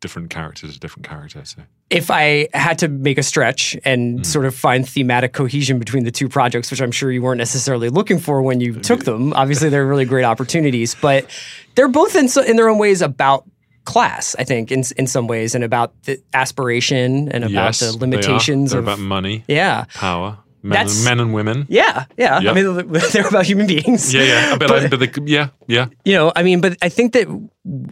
[0.00, 1.40] different character to different character.
[1.44, 4.26] So If I had to make a stretch and Mm.
[4.26, 7.88] sort of find thematic cohesion between the two projects, which I'm sure you weren't necessarily
[7.90, 11.26] looking for when you took them, obviously they're really great opportunities, but
[11.74, 13.44] they're both in so, in their own ways about
[13.84, 14.36] class.
[14.38, 17.90] I think in in some ways and about the aspiration and about yes, the they
[17.96, 17.98] are.
[18.00, 19.84] limitations They're of about money, yeah.
[19.94, 21.66] power, men, That's- and, men and women.
[21.68, 22.36] Yeah, yeah.
[22.36, 24.12] I mean, they're about human beings.
[24.12, 24.56] Yeah, yeah.
[24.56, 25.86] But, I, but the, yeah, yeah.
[26.04, 27.26] you know, I mean, but I think that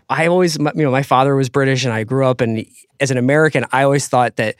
[0.08, 2.64] I always, you know, my father was British and I grew up, and
[3.00, 4.56] as an American, I always thought that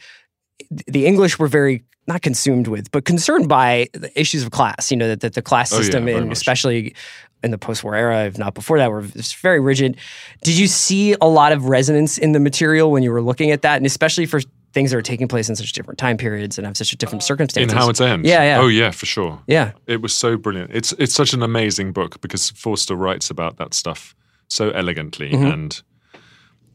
[0.87, 4.91] the English were very not consumed with, but concerned by the issues of class.
[4.91, 6.95] You know, that, that the class Oh, yeah, system, and especially
[7.43, 9.01] in the post-war era, if not before that, were
[9.41, 9.95] very rigid.
[10.43, 13.61] Did you see a lot of resonance in the material when you were looking at
[13.61, 14.41] that, and especially for
[14.73, 17.23] things that are taking place in such different time periods and have such a different
[17.23, 17.71] circumstances.
[17.71, 18.25] In how Howard's End.
[18.25, 18.59] Yeah, yeah.
[18.61, 19.41] Oh, yeah, for sure.
[19.47, 20.71] yeah, It was so brilliant.
[20.73, 24.15] It's it's such an amazing book because Forster writes about that stuff
[24.47, 25.45] so elegantly Mm-hmm.
[25.51, 25.81] and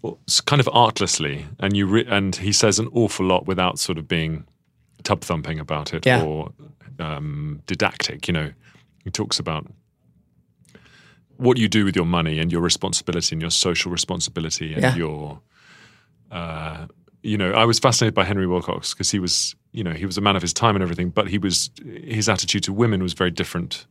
[0.02, 3.96] well, kind of artlessly, and you re- and he says an awful lot without sort
[3.98, 4.44] of being
[5.02, 6.22] tub thumping about it Yeah.
[6.22, 6.52] or
[6.98, 8.26] um, didactic.
[8.28, 8.52] You know,
[9.04, 9.66] he talks about
[11.36, 14.94] what you do with your money and your responsibility and your social responsibility and Yeah.
[14.96, 15.40] your
[16.30, 16.86] uh,
[17.24, 20.18] you know, I was fascinated by Henry Wilcox because he was, you know, he was
[20.18, 23.14] a man of his time and everything, but he was his attitude to women was
[23.14, 23.86] very different.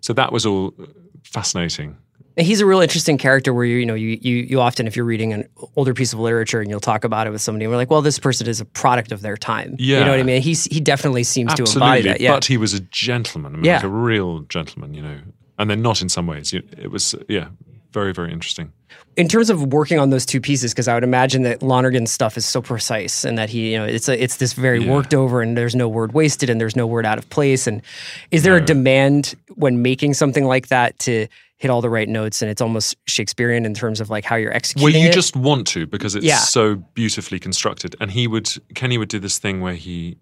[0.00, 0.74] So that was all
[1.22, 1.96] fascinating.
[2.36, 5.04] He's a real interesting character where you you know you you you often if you're
[5.04, 7.76] reading an older piece of literature and you'll talk about it with somebody and we're
[7.76, 10.22] like well this person is a product of their time Yeah, you know what I
[10.22, 13.56] mean he's he definitely seems to embody that yeah but he was a gentleman, I
[13.56, 13.74] mean, Yeah.
[13.76, 15.18] like a real gentleman, you know.
[15.58, 16.54] And then not in some ways.
[16.54, 17.48] It was, yeah,
[17.92, 18.72] very very interesting.
[19.16, 22.36] in terms of working on those two pieces, because I would imagine that Lonergan's stuff
[22.38, 24.90] is so precise and that he, you know, it's a, it's this very Yeah.
[24.92, 27.66] worked over and there's no word wasted and there's no word out of place.
[27.66, 27.82] And
[28.30, 31.26] is there a demand when making something like that to
[31.58, 34.54] hit all the right notes and it's almost Shakespearean in terms of like how you're
[34.54, 35.12] executing Well, you it?
[35.14, 36.38] just want to because it's Yeah.
[36.38, 37.94] so beautifully constructed.
[38.00, 40.16] And he would Kenny would do this thing where he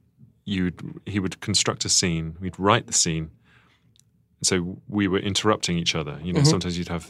[0.46, 2.36] you would he would construct a scene.
[2.40, 3.30] We'd write the scene.
[4.42, 6.18] So we were interrupting each other.
[6.24, 6.48] You know, Mm-hmm.
[6.50, 7.06] sometimes you'd have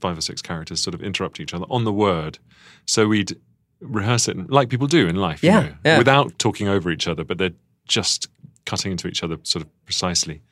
[0.00, 2.38] five or six characters sort of interrupt each other on the word.
[2.86, 3.36] So we'd
[3.80, 5.42] rehearse it like people do in life.
[5.42, 5.98] you Yeah, know, yeah.
[5.98, 7.52] without talking over each other, but they're
[7.86, 8.28] just
[8.66, 10.42] cutting into each other sort of precisely.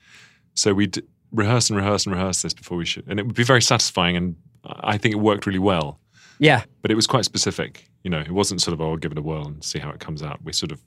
[0.54, 3.44] So we'd rehearse and rehearse and rehearse this before we should, and it would be
[3.44, 4.16] very satisfying.
[4.16, 6.00] And I think it worked really well
[6.38, 6.64] yeah.
[6.82, 7.88] but it was quite specific.
[8.02, 9.90] You know, it wasn't sort of oh, I'll give it a whirl and see how
[9.90, 10.42] it comes out.
[10.42, 10.82] We sort of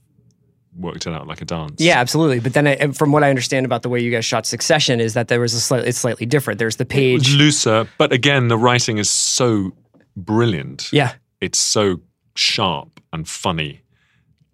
[0.78, 1.76] worked it out like a dance.
[1.80, 2.40] Yeah, absolutely.
[2.40, 5.14] But then, I, from what I understand about the way you guys shot Succession, is
[5.14, 6.60] that there was a slightly it's slightly different.
[6.60, 7.36] There's the it was page.
[7.36, 9.74] looser, but again, the writing is so
[10.16, 10.90] brilliant.
[10.94, 12.02] Yeah, it's so
[12.36, 13.82] sharp and funny.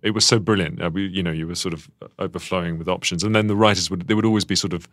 [0.03, 0.81] It was so brilliant.
[0.81, 3.89] Uh, we, you know, you were sort of overflowing with options, and then the writers
[3.89, 4.87] would there would always be sort of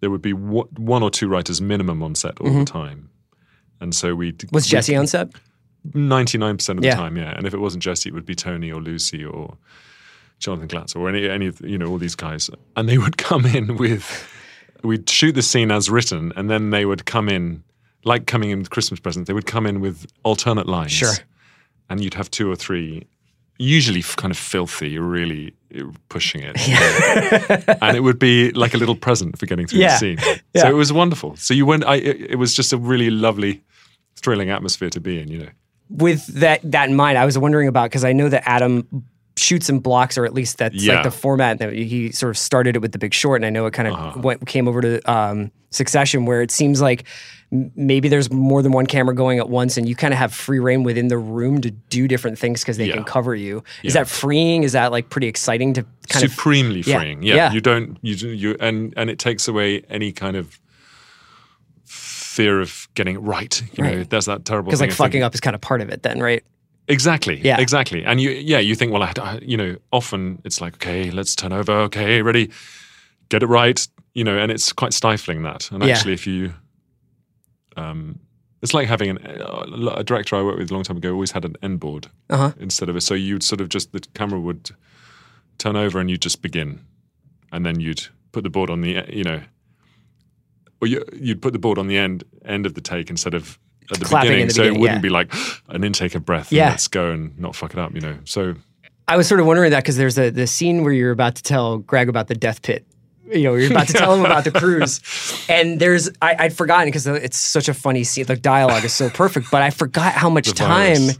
[0.00, 3.10] there would be one or two writers minimum on set all the time,
[3.80, 4.54] and so we Mm-hmm.
[4.54, 5.28] was Jesse on set?
[5.94, 6.94] Ninety nine percent of Yeah.
[6.94, 7.34] the time, yeah.
[7.36, 9.56] And if it wasn't Jesse, it would be Tony or Lucy or
[10.38, 13.44] Jonathan Glatz or any any of you know all these guys, and they would come
[13.46, 14.26] in with
[14.82, 17.62] we'd shoot the scene as written, and then they would come in
[18.04, 19.26] like coming in with Christmas presents.
[19.26, 21.14] They would come in with alternate lines, Sure.
[21.90, 23.06] and you'd have two or three.
[23.60, 25.52] Usually, kind of filthy, really
[26.08, 27.78] pushing it, Yeah.
[27.82, 29.94] and it would be like a little present for getting through Yeah.
[29.94, 30.18] the scene.
[30.54, 30.62] Yeah.
[30.62, 31.34] So it was wonderful.
[31.34, 31.84] So you went.
[31.84, 33.64] I, it, it was just a really lovely,
[34.14, 35.26] thrilling atmosphere to be in.
[35.28, 35.48] You know.
[35.90, 38.86] With that that in mind, I was wondering about because I know that Adam
[39.36, 40.94] shoots and blocks, or at least that's Yeah.
[40.94, 43.50] like the format that he sort of started it with The Big Short, and I
[43.50, 44.20] know it kind of Uh-huh.
[44.20, 47.04] went, came over to um, Succession, where it seems like
[47.76, 50.58] maybe there's more than one camera going at once, and you kind of have free
[50.58, 52.94] reign within the room to do different things because they Yeah.
[52.94, 53.62] can cover you.
[53.84, 54.00] Is Yeah.
[54.02, 54.64] that freeing?
[54.64, 56.30] Is that like pretty exciting to kind of?
[56.32, 57.22] supremely freeing.
[57.22, 57.34] Yeah.
[57.36, 57.52] yeah.
[57.52, 60.58] you don't you you and and it takes away any kind of
[62.38, 63.54] fear of getting it right.
[63.76, 65.88] You know, there's that terrible Because like fucking thinking- up is kind of part of
[65.94, 66.42] it, then, right?
[66.86, 67.36] Exactly.
[67.48, 67.60] Yeah.
[67.60, 68.04] Exactly.
[68.04, 71.34] And you yeah you think well I, I- you know often it's like okay let's
[71.36, 72.44] turn over okay ready
[73.28, 73.78] get it right
[74.14, 75.94] you know and it's quite stifling that and Yeah.
[75.94, 76.54] actually if you
[77.76, 78.18] um
[78.62, 79.18] it's like having an
[80.00, 82.36] a director I worked with a long time ago always had an end board Uh
[82.36, 82.52] huh.
[82.58, 83.02] instead of it.
[83.02, 84.70] So you'd sort of just the camera would
[85.58, 86.80] turn over and you'd just begin,
[87.52, 89.40] and then you'd put the board on the you know,
[90.80, 93.58] or you, you'd put the board on the end end of the take instead of
[93.90, 95.02] at the Clapping beginning, the so beginning, it wouldn't yeah.
[95.02, 95.34] be like
[95.68, 96.52] an intake of breath.
[96.52, 96.64] Yeah.
[96.64, 97.94] and let's go and not fuck it up.
[97.94, 98.54] You know, so
[99.06, 101.42] I was sort of wondering that because there's a the scene where you're about to
[101.42, 102.86] tell Greg about the death pit.
[103.30, 105.00] You know, you're about to tell him about the cruise,
[105.50, 108.24] and there's I, I'd forgotten because it's such a funny scene.
[108.24, 111.10] The dialogue is so perfect, but I forgot how much time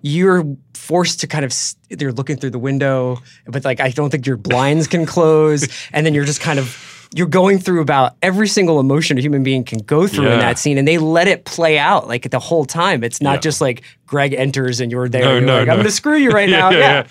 [0.00, 0.44] you're
[0.74, 4.26] forced to kind of s- you're looking through the window, but like I don't think
[4.26, 8.48] your blinds can close, and then you're just kind of you're going through about every
[8.48, 11.44] single emotion a human being can go through in that scene, and they let it
[11.44, 13.04] play out like the whole time.
[13.04, 13.40] It's not Yeah.
[13.40, 15.22] just like Greg enters and you're there.
[15.24, 15.72] No, you're no, like, no.
[15.72, 16.70] I'm going to screw you right now.
[16.70, 17.06] yeah.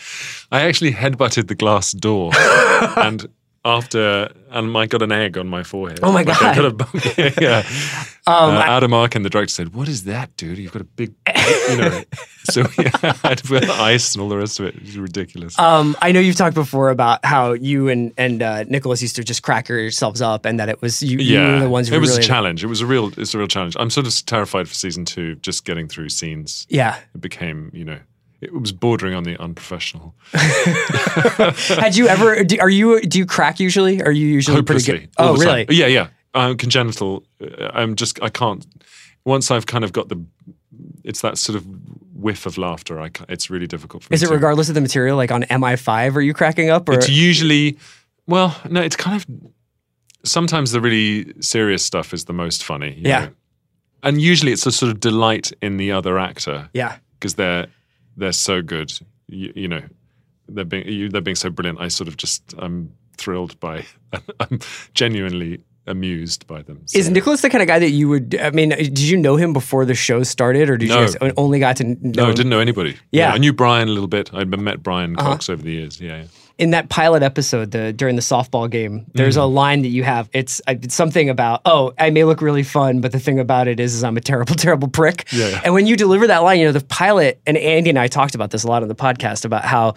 [0.52, 2.32] I actually headbutted the glass door,
[2.98, 3.28] and
[3.64, 6.00] after and I got an egg on my forehead.
[6.04, 7.18] Oh my Like I got a bump.
[7.40, 7.64] yeah.
[8.28, 10.60] Um, uh, I- Adam Arkin, the director, said, "What is that, dude?
[10.60, 11.12] You've got a big,
[11.72, 12.04] you know."
[12.44, 12.92] so yeah,
[13.24, 14.76] I'd wear ice and all the rest of it.
[14.76, 15.58] It was ridiculous.
[15.58, 19.24] Um, I know you've talked before about how you and and uh, Nicholas used to
[19.24, 21.96] just crack yourselves up, and that it was you, you yeah, were the ones who
[21.96, 22.64] it was really a challenge.
[22.64, 23.76] It was a real, it's a real challenge.
[23.80, 26.68] I'm sort of terrified for season two, just getting through scenes.
[26.70, 27.00] Yeah.
[27.16, 28.00] It became, you know,
[28.42, 30.16] it was bordering on the unprofessional.
[30.34, 32.44] Had you ever?
[32.44, 33.02] Do, are you?
[33.02, 34.02] Do you crack usually?
[34.02, 34.98] Are you usually pretty hopelessly.
[35.00, 35.10] good?
[35.18, 35.66] Oh, really?
[35.66, 35.76] time.
[35.78, 36.08] Yeah, yeah.
[36.34, 37.24] I'm congenital.
[37.74, 38.22] I'm just.
[38.22, 38.66] I can't.
[39.26, 40.24] Once I've kind of got the,
[41.04, 41.66] it's that sort of
[42.16, 43.00] whiff of laughter.
[43.00, 43.10] I.
[43.10, 44.16] Can't, it's really difficult for me.
[44.16, 45.18] Is it to- regardless of the material?
[45.18, 46.90] Like on MI5, are you cracking up?
[46.90, 47.78] Or It's usually,
[48.28, 48.82] well, no.
[48.82, 49.26] It's kind of.
[50.24, 52.94] Sometimes the really serious stuff is the most funny.
[52.94, 53.26] you Yeah.
[53.26, 53.32] know.
[54.04, 57.68] And usually it's a sort of delight in the other actor yeah, because they're
[58.22, 58.94] they're so good.
[59.28, 59.82] You, you know,
[60.48, 61.80] they're being you, they're being so brilliant.
[61.82, 63.86] I sort of just I'm thrilled by.
[64.40, 64.60] I'm
[64.94, 66.86] genuinely amused by them.
[66.94, 68.38] is Nicholas the kind of guy that you would?
[68.40, 71.02] I mean, did you know him before the show started, or did No.
[71.02, 72.98] you guys only got to know No, I didn't know anybody.
[73.12, 73.34] Yeah.
[73.34, 74.32] I knew Brian a little bit.
[74.34, 75.32] I'd met Brian Uh-huh.
[75.32, 76.00] Cox over the years.
[76.00, 76.24] Yeah, yeah.
[76.62, 79.42] In that pilot episode, the during the softball game, there's Mm.
[79.42, 80.30] a line that you have.
[80.32, 83.68] It's, uh, it's something about, oh, I may look really fun, but the thing about
[83.68, 85.26] it is, is I'm a terrible, terrible prick.
[85.34, 85.60] Yeah.
[85.66, 88.36] And when you deliver that line, you know, the pilot and Andy and I talked
[88.36, 89.96] about this a lot on the podcast about how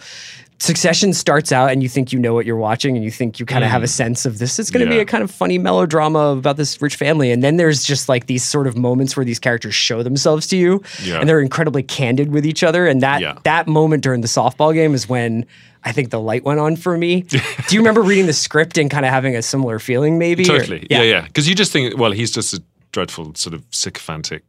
[0.57, 3.45] Succession starts out and you think you know what you're watching and you think you
[3.45, 5.01] kind of have a sense of this is going to be Mm.
[5.01, 8.41] A kind of funny melodrama about this rich family and then there's just like these
[8.43, 11.19] sort of moments where these characters show themselves to you Yeah.
[11.19, 13.33] and they're incredibly candid with each other and that Yeah.
[13.43, 15.45] that moment during the softball game is when
[15.85, 17.21] I think the light went on for me.
[17.21, 20.43] Do you remember reading the script and kind of having a similar feeling maybe?
[20.43, 20.87] or- Totally.
[20.89, 21.21] Yeah, yeah.
[21.21, 24.43] Because you just think, well, he's just a dreadful sort of sycophantic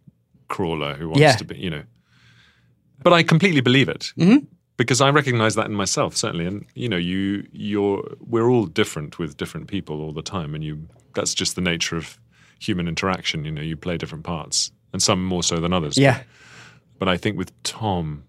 [0.49, 1.37] crawler who wants Yeah.
[1.37, 1.83] to be, you know.
[3.03, 4.47] But I completely believe it Mm-hmm.
[4.79, 9.19] because I recognize that in myself certainly, and you know, you you're we're all different
[9.19, 12.19] with different people all the time, and you that's just the nature of
[12.59, 13.45] human interaction.
[13.45, 15.99] You know, you play different parts, and some more so than others.
[15.99, 16.23] Yeah.
[16.99, 18.25] But I think with Tom,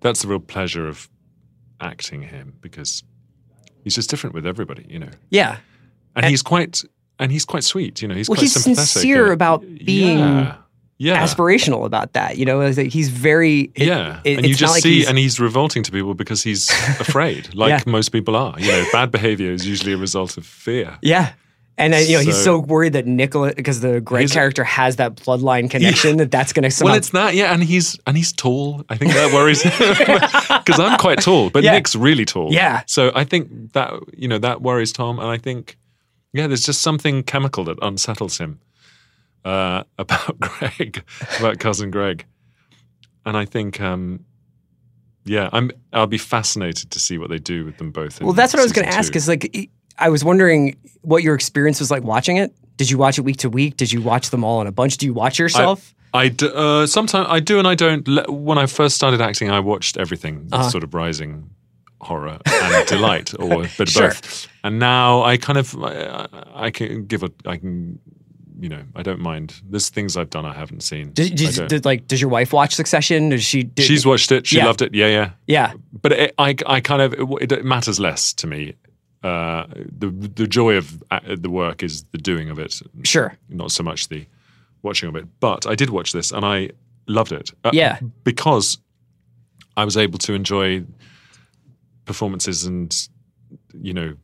[0.00, 1.08] that's the real pleasure of
[1.80, 3.02] acting him because
[3.84, 4.86] he's just different with everybody.
[4.88, 5.58] You know Yeah.
[6.16, 6.84] and he's quite
[7.18, 8.00] and he's quite sweet.
[8.02, 10.56] You know, he's Well, quite he's sympathetic sincere and- about being yeah,
[10.98, 12.38] yeah, aspirational about that.
[12.38, 14.20] You know, he's very it- yeah.
[14.24, 17.54] it- and you just like see, he's- and he's revolting to people because he's afraid,
[17.54, 17.80] like Yeah.
[17.90, 18.54] most people are.
[18.58, 20.98] You know, bad behavior is usually a result of fear.
[21.02, 21.32] yeah.
[21.78, 24.96] And then, you know, he's so So- worried that Nicola, because the Greg character has
[24.96, 26.90] that bloodline connection, that that's going to somehow.
[26.92, 27.34] Well, it's not.
[27.34, 28.84] yeah, and he's and he's tall.
[28.88, 31.72] I think that worries because I'm quite tall, but Yeah.
[31.72, 32.52] Nick's really tall.
[32.52, 32.82] Yeah.
[32.86, 35.76] So I think that you know that worries Tom, and I think
[36.32, 38.58] yeah, there's just something chemical that unsettles him
[39.44, 41.02] uh, about Greg,
[41.38, 42.26] about cousin Greg,
[43.24, 44.24] and I think um,
[45.24, 48.20] yeah, I'm I'll be fascinated to see what they do with them both.
[48.20, 49.14] in well, that's what I was going to ask.
[49.14, 52.52] Is like, I was wondering what your experience was like watching it.
[52.76, 53.76] Did you watch it week to week?
[53.76, 54.96] Did you watch them all in a bunch?
[54.98, 55.94] Do you watch yourself?
[56.14, 58.06] I d- uh, sometimes I do and I don't.
[58.30, 60.70] When I first started acting, I watched everything, Uh-huh.
[60.70, 61.50] sort of rising
[62.00, 64.08] horror and delight, or a bit of Sure.
[64.08, 64.46] both.
[64.64, 67.98] And now I kind of I, I can give a I can
[68.60, 69.60] you know I don't mind.
[69.68, 71.12] There's things I've done I haven't seen.
[71.12, 73.28] did, did, did, like, does your wife watch Succession?
[73.30, 73.64] Does she?
[73.64, 74.46] Did, She's watched it.
[74.46, 74.66] She Yeah.
[74.66, 74.94] loved it.
[74.94, 75.30] Yeah, yeah.
[75.46, 78.74] yeah, But it, I I kind of it, it matters less to me.
[79.22, 79.66] Uh,
[79.98, 82.80] the the joy of uh, the work is the doing of it.
[83.02, 83.36] sure.
[83.48, 84.26] not so much the
[84.82, 85.26] watching of it.
[85.40, 86.70] But I did watch this and I
[87.06, 87.50] loved it.
[87.64, 87.98] Uh, Yeah.
[88.22, 88.78] Because
[89.76, 90.84] I was able to enjoy
[92.04, 92.94] performances and,
[93.80, 94.14] you know,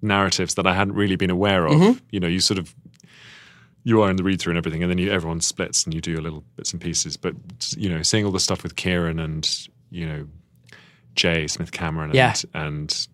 [0.00, 1.72] narratives that I hadn't really been aware of.
[1.74, 1.98] Mm-hmm.
[2.10, 2.74] You know, you sort of,
[3.84, 6.00] you are in the read through and everything, and then you, everyone splits and you
[6.00, 7.16] do your little bits and pieces.
[7.16, 7.34] But,
[7.76, 9.48] you know, seeing all the stuff with Kieran and,
[9.90, 10.26] you know,
[11.14, 11.46] J.
[11.46, 12.34] Smith-Cameron and, Yeah.
[12.54, 13.08] and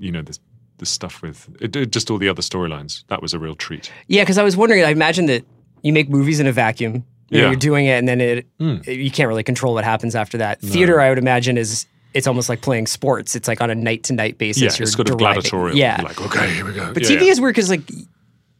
[0.00, 0.40] you know, this
[0.78, 3.92] the stuff with it, it- just all the other storylines, that was a real treat.
[4.08, 4.82] Yeah, because I was wondering.
[4.82, 5.44] I imagine that
[5.82, 7.04] you make movies in a vacuum.
[7.28, 7.50] You know, Yeah.
[7.50, 8.78] you're doing it, and then it hmm.
[8.86, 10.60] you can't really control what happens after that.
[10.60, 13.36] Theater, I would imagine, is it's almost like playing sports.
[13.36, 14.62] It's like on a night to night basis.
[14.62, 15.76] Yeah, you're it's sort of gladiatorial.
[15.76, 16.92] Yeah, You're like, okay, here we go.
[16.92, 17.32] but Yeah, TV yeah.
[17.32, 17.82] is weird because like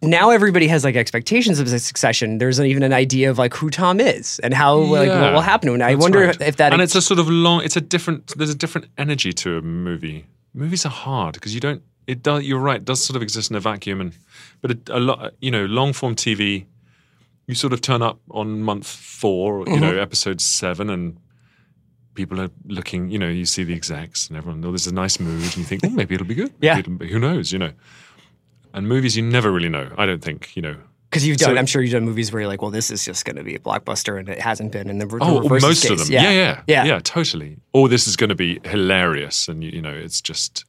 [0.03, 2.39] now everybody has like expectations of succession.
[2.39, 5.69] There's even an idea of like who Tom is and how like what will happen
[5.69, 5.83] him.
[5.83, 6.41] I wonder right.
[6.41, 7.63] if that and it's a sort of long.
[7.65, 8.33] It's a different.
[8.37, 10.27] There's a different energy to a movie.
[10.55, 11.83] Movies are hard because you don't.
[12.07, 12.43] It does.
[12.45, 12.77] You're right.
[12.81, 14.17] It does sort of exist in a vacuum, and
[14.61, 15.33] but a, a lot.
[15.41, 16.67] You know, long form TV.
[17.47, 20.01] You sort of turn up on month four, you know, Mm-hmm.
[20.01, 21.17] episode seven, and
[22.15, 23.11] people are looking.
[23.11, 24.65] You know, you see the execs and everyone.
[24.65, 26.53] Oh, there's a nice mood, and you think, oh, maybe it'll be good.
[26.61, 26.79] Yeah.
[26.79, 27.53] it'll be- who knows?
[27.53, 27.73] You know.
[28.73, 29.91] And movies, you never really know.
[29.99, 30.55] I don't think.
[30.57, 30.77] You know.
[31.11, 31.55] Because you've done.
[31.55, 33.43] so- I'm sure you've done movies where you're like, well, this is just going to
[33.43, 34.89] be a blockbuster, and it hasn't been.
[34.89, 36.05] And the, the Oh, most of case.
[36.07, 36.13] them.
[36.13, 36.31] Yeah.
[36.31, 37.57] yeah, yeah, yeah, totally.
[37.73, 40.65] Or this is going to be hilarious, and you, you know, it's just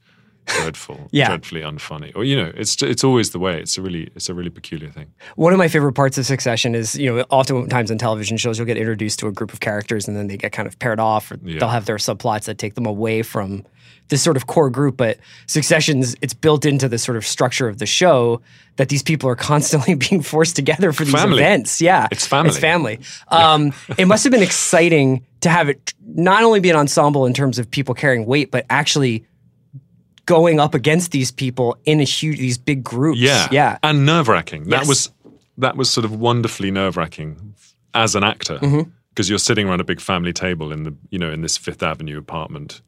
[0.60, 1.28] dreadful, Yeah.
[1.30, 2.12] dreadfully unfunny.
[2.16, 3.60] Or you know, it's it's always the way.
[3.60, 5.08] It's a really it's a really peculiar thing.
[5.36, 8.68] One of my favorite parts of Succession is, you know, oftentimes in television shows, you'll
[8.68, 11.32] get introduced to a group of characters and then they get kind of paired off,
[11.32, 11.60] or Yeah.
[11.60, 13.64] they'll have their subplots that take them away from
[14.10, 14.98] this sort of core group.
[14.98, 18.42] But Succession's, it's built into the sort of structure of the show
[18.78, 21.38] that these people are constantly being forced together for these Family.
[21.42, 21.82] events.
[21.82, 22.08] Yeah.
[22.12, 22.50] It's family.
[22.50, 23.00] It's family.
[23.30, 27.34] Um, it must have been exciting to have it not only be an ensemble in
[27.34, 29.26] terms of people carrying weight, but actually
[30.36, 33.20] going up against these people in a huge, these big groups.
[33.20, 33.78] Yeah, Yeah.
[33.84, 34.70] and nerve wracking.
[34.70, 35.12] That was
[35.58, 37.56] that was sort of wonderfully nerve wracking
[37.94, 38.90] as an actor Mm-hmm.
[39.10, 41.84] because you're sitting around a big family table in the you know in this Fifth
[41.84, 42.82] Avenue apartment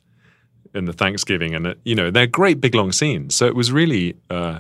[0.74, 3.36] in the Thanksgiving, and uh, you know they're great big long scenes.
[3.36, 4.16] So it was really.
[4.30, 4.60] Uh,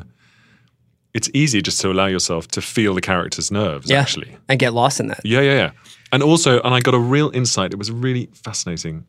[1.13, 4.02] it's easy just to allow yourself to feel the character's nerves, Yeah.
[4.02, 4.36] actually.
[4.50, 5.22] And get lost in that.
[5.24, 5.72] Yeah, yeah, yeah.
[6.12, 7.72] And also, and I got a real insight.
[7.72, 9.06] It was really fascinating.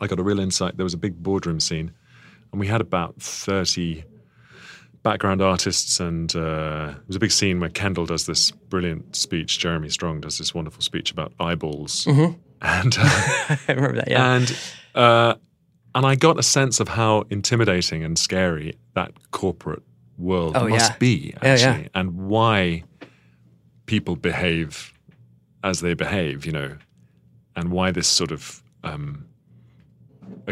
[0.00, 0.76] I got a real insight.
[0.76, 1.90] There was a big boardroom scene,
[2.52, 4.04] and we had about 30
[5.02, 6.00] background artists.
[6.00, 9.58] And uh, it was a big scene where Kendall does this brilliant speech.
[9.58, 12.06] Jeremy Strong does this wonderful speech about eyeballs.
[12.06, 14.08] And, uh, I remember that.
[14.10, 14.34] Yeah.
[14.36, 14.58] and,
[14.94, 15.34] uh,
[15.94, 19.82] and I got a sense of how intimidating and scary that corporate
[20.18, 20.96] world Oh, must yeah.
[20.98, 21.88] be, Yeah, actually, yeah.
[21.94, 22.84] and why
[23.86, 24.92] people behave
[25.62, 26.76] as they behave, you know,
[27.54, 29.26] and why this sort of um,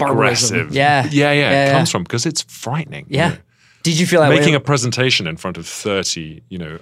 [0.00, 0.56] Barbarism.
[0.56, 0.74] aggressive.
[0.74, 1.04] Yeah.
[1.10, 1.72] yeah, yeah, Yeah, it yeah.
[1.72, 3.06] comes from because it's frightening.
[3.08, 3.28] you Yeah.
[3.30, 3.36] know.
[3.82, 4.56] Did you feel that making way?
[4.56, 6.78] a presentation in front of thirty, you know,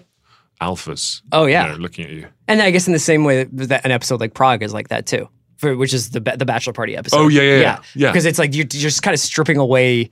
[0.61, 1.23] alphas.
[1.33, 1.67] Oh, you yeah.
[1.67, 2.27] know, looking at you.
[2.49, 5.07] and I guess in the same way that an episode like Prague is like that
[5.07, 7.17] too, for, which is the the bachelor party episode.
[7.19, 7.79] Oh, yeah, yeah, yeah.
[7.95, 8.11] Yeah.
[8.13, 10.11] Because it's like you're, you're just kind of stripping away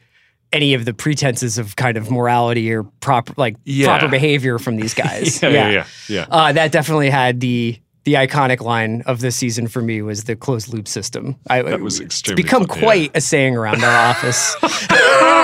[0.53, 3.87] any of the pretenses of kind of morality or proper like Yeah.
[3.87, 5.41] proper behavior from these guys.
[5.43, 6.27] Yeah, yeah, yeah, yeah.
[6.29, 10.35] Uh, that definitely had the the iconic line of the season for me was the
[10.37, 11.37] closed loop system.
[11.49, 14.57] I, That was it's extremely become fun, quite a saying around our office.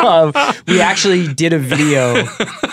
[0.06, 0.32] Um,
[0.68, 2.26] we actually did a video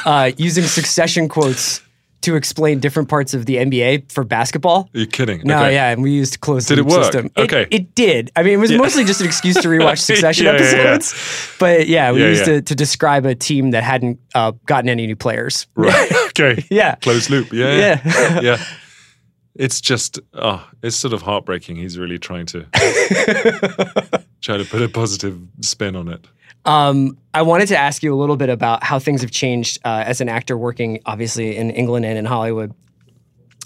[0.05, 1.81] uh, using succession quotes
[2.21, 4.89] to explain different parts of the NBA for basketball.
[4.93, 5.41] Are You're kidding?
[5.43, 5.73] No, Okay.
[5.73, 7.03] yeah, and we used closed Did it loop work?
[7.05, 7.31] system.
[7.35, 7.65] Okay.
[7.71, 8.31] it, did.
[8.35, 10.77] I mean, it was mostly just an excuse to rewatch Succession Yeah, yeah, yeah.
[10.93, 11.55] episodes.
[11.59, 12.53] But yeah, we Yeah, used yeah.
[12.55, 15.65] to to describe a team that hadn't uh, gotten any new players.
[15.75, 16.11] Right.
[16.27, 16.63] okay.
[16.69, 16.95] Yeah.
[16.95, 17.51] Closed loop.
[17.51, 17.75] Yeah.
[18.05, 18.39] Yeah.
[18.41, 18.63] yeah.
[19.55, 21.75] It's just, oh, it's sort of heartbreaking.
[21.75, 22.65] He's really trying to
[24.41, 26.25] try to put a positive spin on it.
[26.65, 30.03] Um, I wanted to ask you a little bit about how things have changed uh,
[30.05, 32.73] as an actor working, obviously in England and in Hollywood.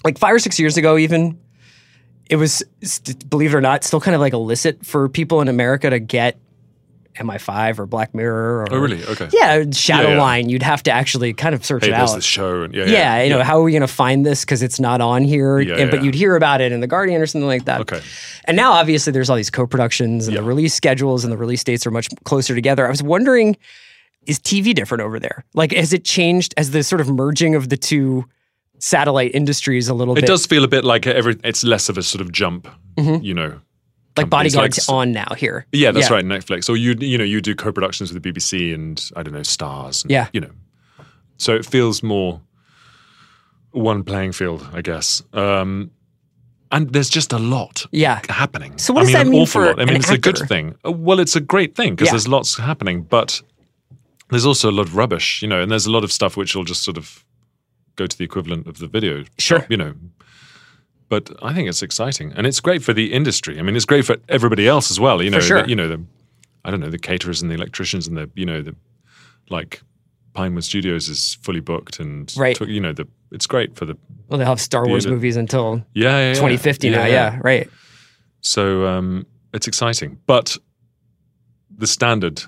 [0.04, 1.40] Like five or six years ago, even
[2.30, 2.64] it was,
[3.30, 6.40] believe it or not, still kind of like illicit for people in America to get
[7.18, 8.62] MI5 or Black Mirror.
[8.62, 9.04] Or, Oh, really?
[9.06, 9.28] Okay.
[9.34, 10.22] Yeah, Shadow Yeah, yeah.
[10.22, 10.50] Line.
[10.50, 12.16] You'd have to actually kind of search Hey, it there's out.
[12.16, 12.64] this show.
[12.64, 15.02] And yeah, yeah, you know, how are we going to find this because it's not
[15.02, 15.60] on here?
[15.60, 16.06] Yeah, And- But yeah.
[16.06, 17.82] you'd hear about it in The Guardian or something like that.
[17.82, 18.02] Okay.
[18.46, 20.48] And now, obviously, there's all these co-productions and the Yeah.
[20.48, 22.86] release schedules and the release dates are much closer together.
[22.86, 23.58] I was wondering,
[24.26, 25.46] is TV different over there?
[25.54, 28.26] Like, has it changed as the sort of merging of the two
[28.80, 30.24] satellite industries a little It bit?
[30.26, 31.38] It does feel a bit like every.
[31.44, 33.24] It's less of a sort of jump, Mm-hmm.
[33.24, 33.60] you know.
[34.18, 35.66] Like Bodyguard's like- on now here.
[35.72, 36.24] Yeah, that's right.
[36.26, 39.42] Netflix, or you you know you do co-productions with the BBC and I don't know
[39.42, 40.04] Starz.
[40.04, 40.28] And, Yeah.
[40.34, 40.52] you know,
[41.38, 42.42] so it feels more
[43.72, 45.22] one playing field, I guess.
[45.34, 45.92] Um,
[46.72, 48.22] and there's just a lot Yeah.
[48.30, 48.78] happening.
[48.78, 49.80] So what I does mean, that an mean awful for lot.
[49.80, 50.76] I mean, an it's a good thing.
[50.86, 52.12] Uh, Well, it's a great thing because Yeah.
[52.14, 53.42] there's lots happening, but
[54.30, 56.56] there's also a lot of rubbish, you know, and there's a lot of stuff which
[56.56, 57.24] will just sort of
[57.96, 59.24] go to the equivalent of the video.
[59.38, 59.66] Sure.
[59.70, 59.94] you know.
[61.10, 63.60] But I think it's exciting, and it's great for the industry.
[63.60, 65.22] I mean, it's great for everybody else as well.
[65.24, 65.64] You know, sure.
[65.64, 66.04] the, you know the,
[66.66, 68.76] I don't know, the caterers and the electricians and the, you know, the,
[69.50, 69.82] like,
[70.34, 72.60] Pinewood Studios is fully booked, and Right.
[72.62, 73.98] you know, the it's great for the
[74.28, 75.16] Well, they'll have Star Wars unit.
[75.18, 76.34] movies until yeah, yeah, yeah.
[76.36, 77.06] 2050 now.
[77.06, 77.70] Yeah, right.
[78.42, 80.58] So um, it's exciting, but
[81.76, 82.44] the standard,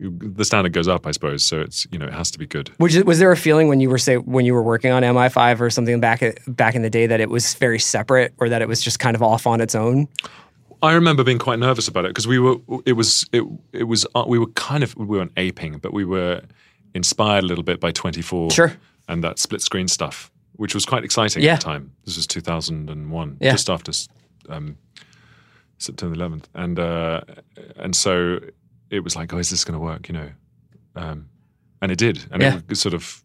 [0.00, 1.44] the standard goes up, I suppose.
[1.44, 2.70] So it's you know it has to be good.
[2.78, 5.60] Was, was there a feeling when you were say when you were working on MI5
[5.60, 8.68] or something back back in the day that it was very separate or that it
[8.68, 10.08] was just kind of off on its own?
[10.82, 12.56] I remember being quite nervous about it because we were.
[12.86, 13.28] It was.
[13.32, 13.44] It.
[13.72, 14.06] It was.
[14.14, 14.96] Uh, we were kind of.
[14.96, 16.40] We weren't aping, but we were
[16.94, 18.50] inspired a little bit by Twenty Four.
[18.50, 18.72] Sure.
[19.06, 21.54] And that split screen stuff, which was quite exciting Yeah.
[21.54, 21.92] at the time.
[22.06, 23.50] This was two thousand and one, Yeah.
[23.52, 23.92] just after
[24.48, 24.78] um,
[25.76, 27.20] September eleventh, and uh,
[27.76, 28.38] and so
[28.90, 30.08] it was like, oh, is this going to work?
[30.08, 30.28] You know,
[30.96, 31.28] um,
[31.80, 32.60] and it did, and Yeah.
[32.68, 33.22] it sort of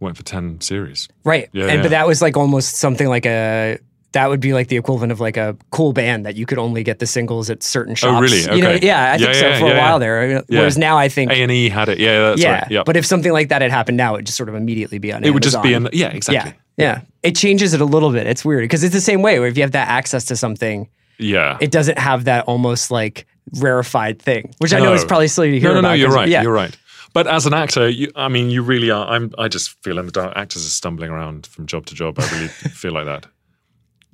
[0.00, 1.08] went for ten series.
[1.24, 1.48] Right.
[1.52, 1.82] Yeah, and yeah.
[1.82, 3.78] but that was like almost something like a
[4.12, 6.82] that would be like the equivalent of like a cool band that you could only
[6.82, 8.16] get the singles at certain shops.
[8.16, 8.40] Oh, really?
[8.56, 8.86] You know, Okay.
[8.86, 9.98] yeah, I think Yeah, so yeah, for a while yeah.
[9.98, 10.28] there.
[10.32, 10.40] Yeah.
[10.48, 11.98] Whereas now I think A and E had it.
[11.98, 12.52] Yeah, that's yeah.
[12.52, 12.70] right.
[12.70, 15.12] Yeah, But if something like that had happened now, it'd just sort of immediately be
[15.12, 15.92] on it would just be Amazon.
[15.92, 16.54] an yeah, exactly.
[16.78, 16.84] Yeah.
[16.94, 17.00] Yeah.
[17.22, 18.26] It changes it a little bit.
[18.26, 20.88] It's weird because it's the same way where if you have that access to something,
[21.18, 21.58] Yeah.
[21.60, 25.60] it doesn't have that almost like rarefied thing, which I know is probably silly to
[25.60, 25.88] hear no, no, about.
[25.90, 25.94] no.
[25.94, 26.28] you're right.
[26.28, 26.42] Yeah.
[26.42, 26.76] You're right.
[27.12, 29.06] But as an actor, you, I mean, you really are.
[29.06, 29.32] I'm.
[29.38, 30.34] I just feel in the dark.
[30.36, 32.18] Actors are stumbling around from job to job.
[32.18, 33.26] I really feel like that.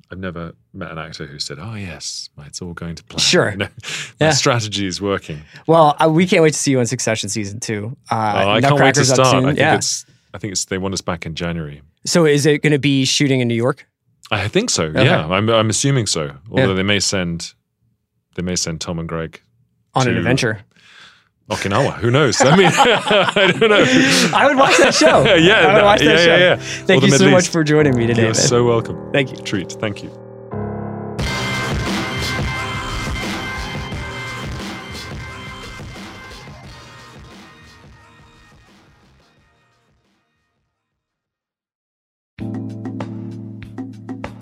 [0.09, 3.49] I've never met an actor who said, "Oh yes, it's all going to plan." Sure.
[3.51, 3.67] You know,
[4.21, 4.27] Yeah.
[4.27, 5.41] My strategy is working.
[5.67, 7.97] Well, uh, we can't wait to see you on Succession season two.
[8.09, 9.35] Uh, Oh, I can't wait to start.
[9.35, 9.75] I think yeah.
[9.75, 10.05] it's.
[10.33, 10.65] I think it's.
[10.65, 11.81] They want us back in January.
[12.05, 13.85] So is it going to be shooting in New York?
[14.31, 14.85] I think so.
[14.95, 15.49] Yeah, I'm.
[15.49, 16.31] I'm assuming so.
[16.51, 17.53] Although they may send.
[18.35, 19.41] They may send Tom and Greg
[19.95, 20.61] On an adventure.
[21.49, 21.95] Okinawa.
[21.97, 22.39] Who knows?
[22.41, 23.85] I mean, I don't know.
[24.33, 25.23] I would watch that show.
[25.35, 26.35] Yeah, I would watch that yeah, show.
[26.35, 26.55] yeah, yeah.
[26.55, 28.21] Thank the you so Middle much for joining me today.
[28.21, 28.35] You're man.
[28.35, 29.11] so welcome.
[29.11, 29.37] Thank you.
[29.37, 29.73] Treat.
[29.73, 30.22] Thank you.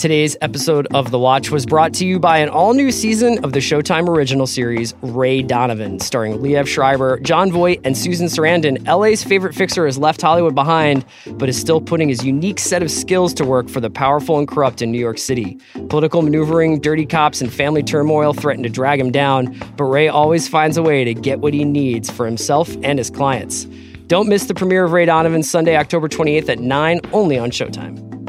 [0.02, 3.54] Today's episode of The Watch was brought to you by an all new season of
[3.54, 8.84] the Showtime original series Ray Donovan, starring Liev Schreiber, Jon Voight, and Susan Sarandon.
[8.88, 12.90] LA's favorite fixer has left Hollywood behind, but is still putting his unique set of
[12.90, 15.60] skills to work for the powerful and corrupt in New York City.
[15.90, 20.48] Political maneuvering, dirty cops, and family turmoil threaten to drag him down, but Ray always
[20.48, 23.66] finds a way to get what he needs for himself and his clients.
[24.08, 28.21] Don't miss the premiere of Ray Donovan Sunday, October 28th at 9, only on Showtime.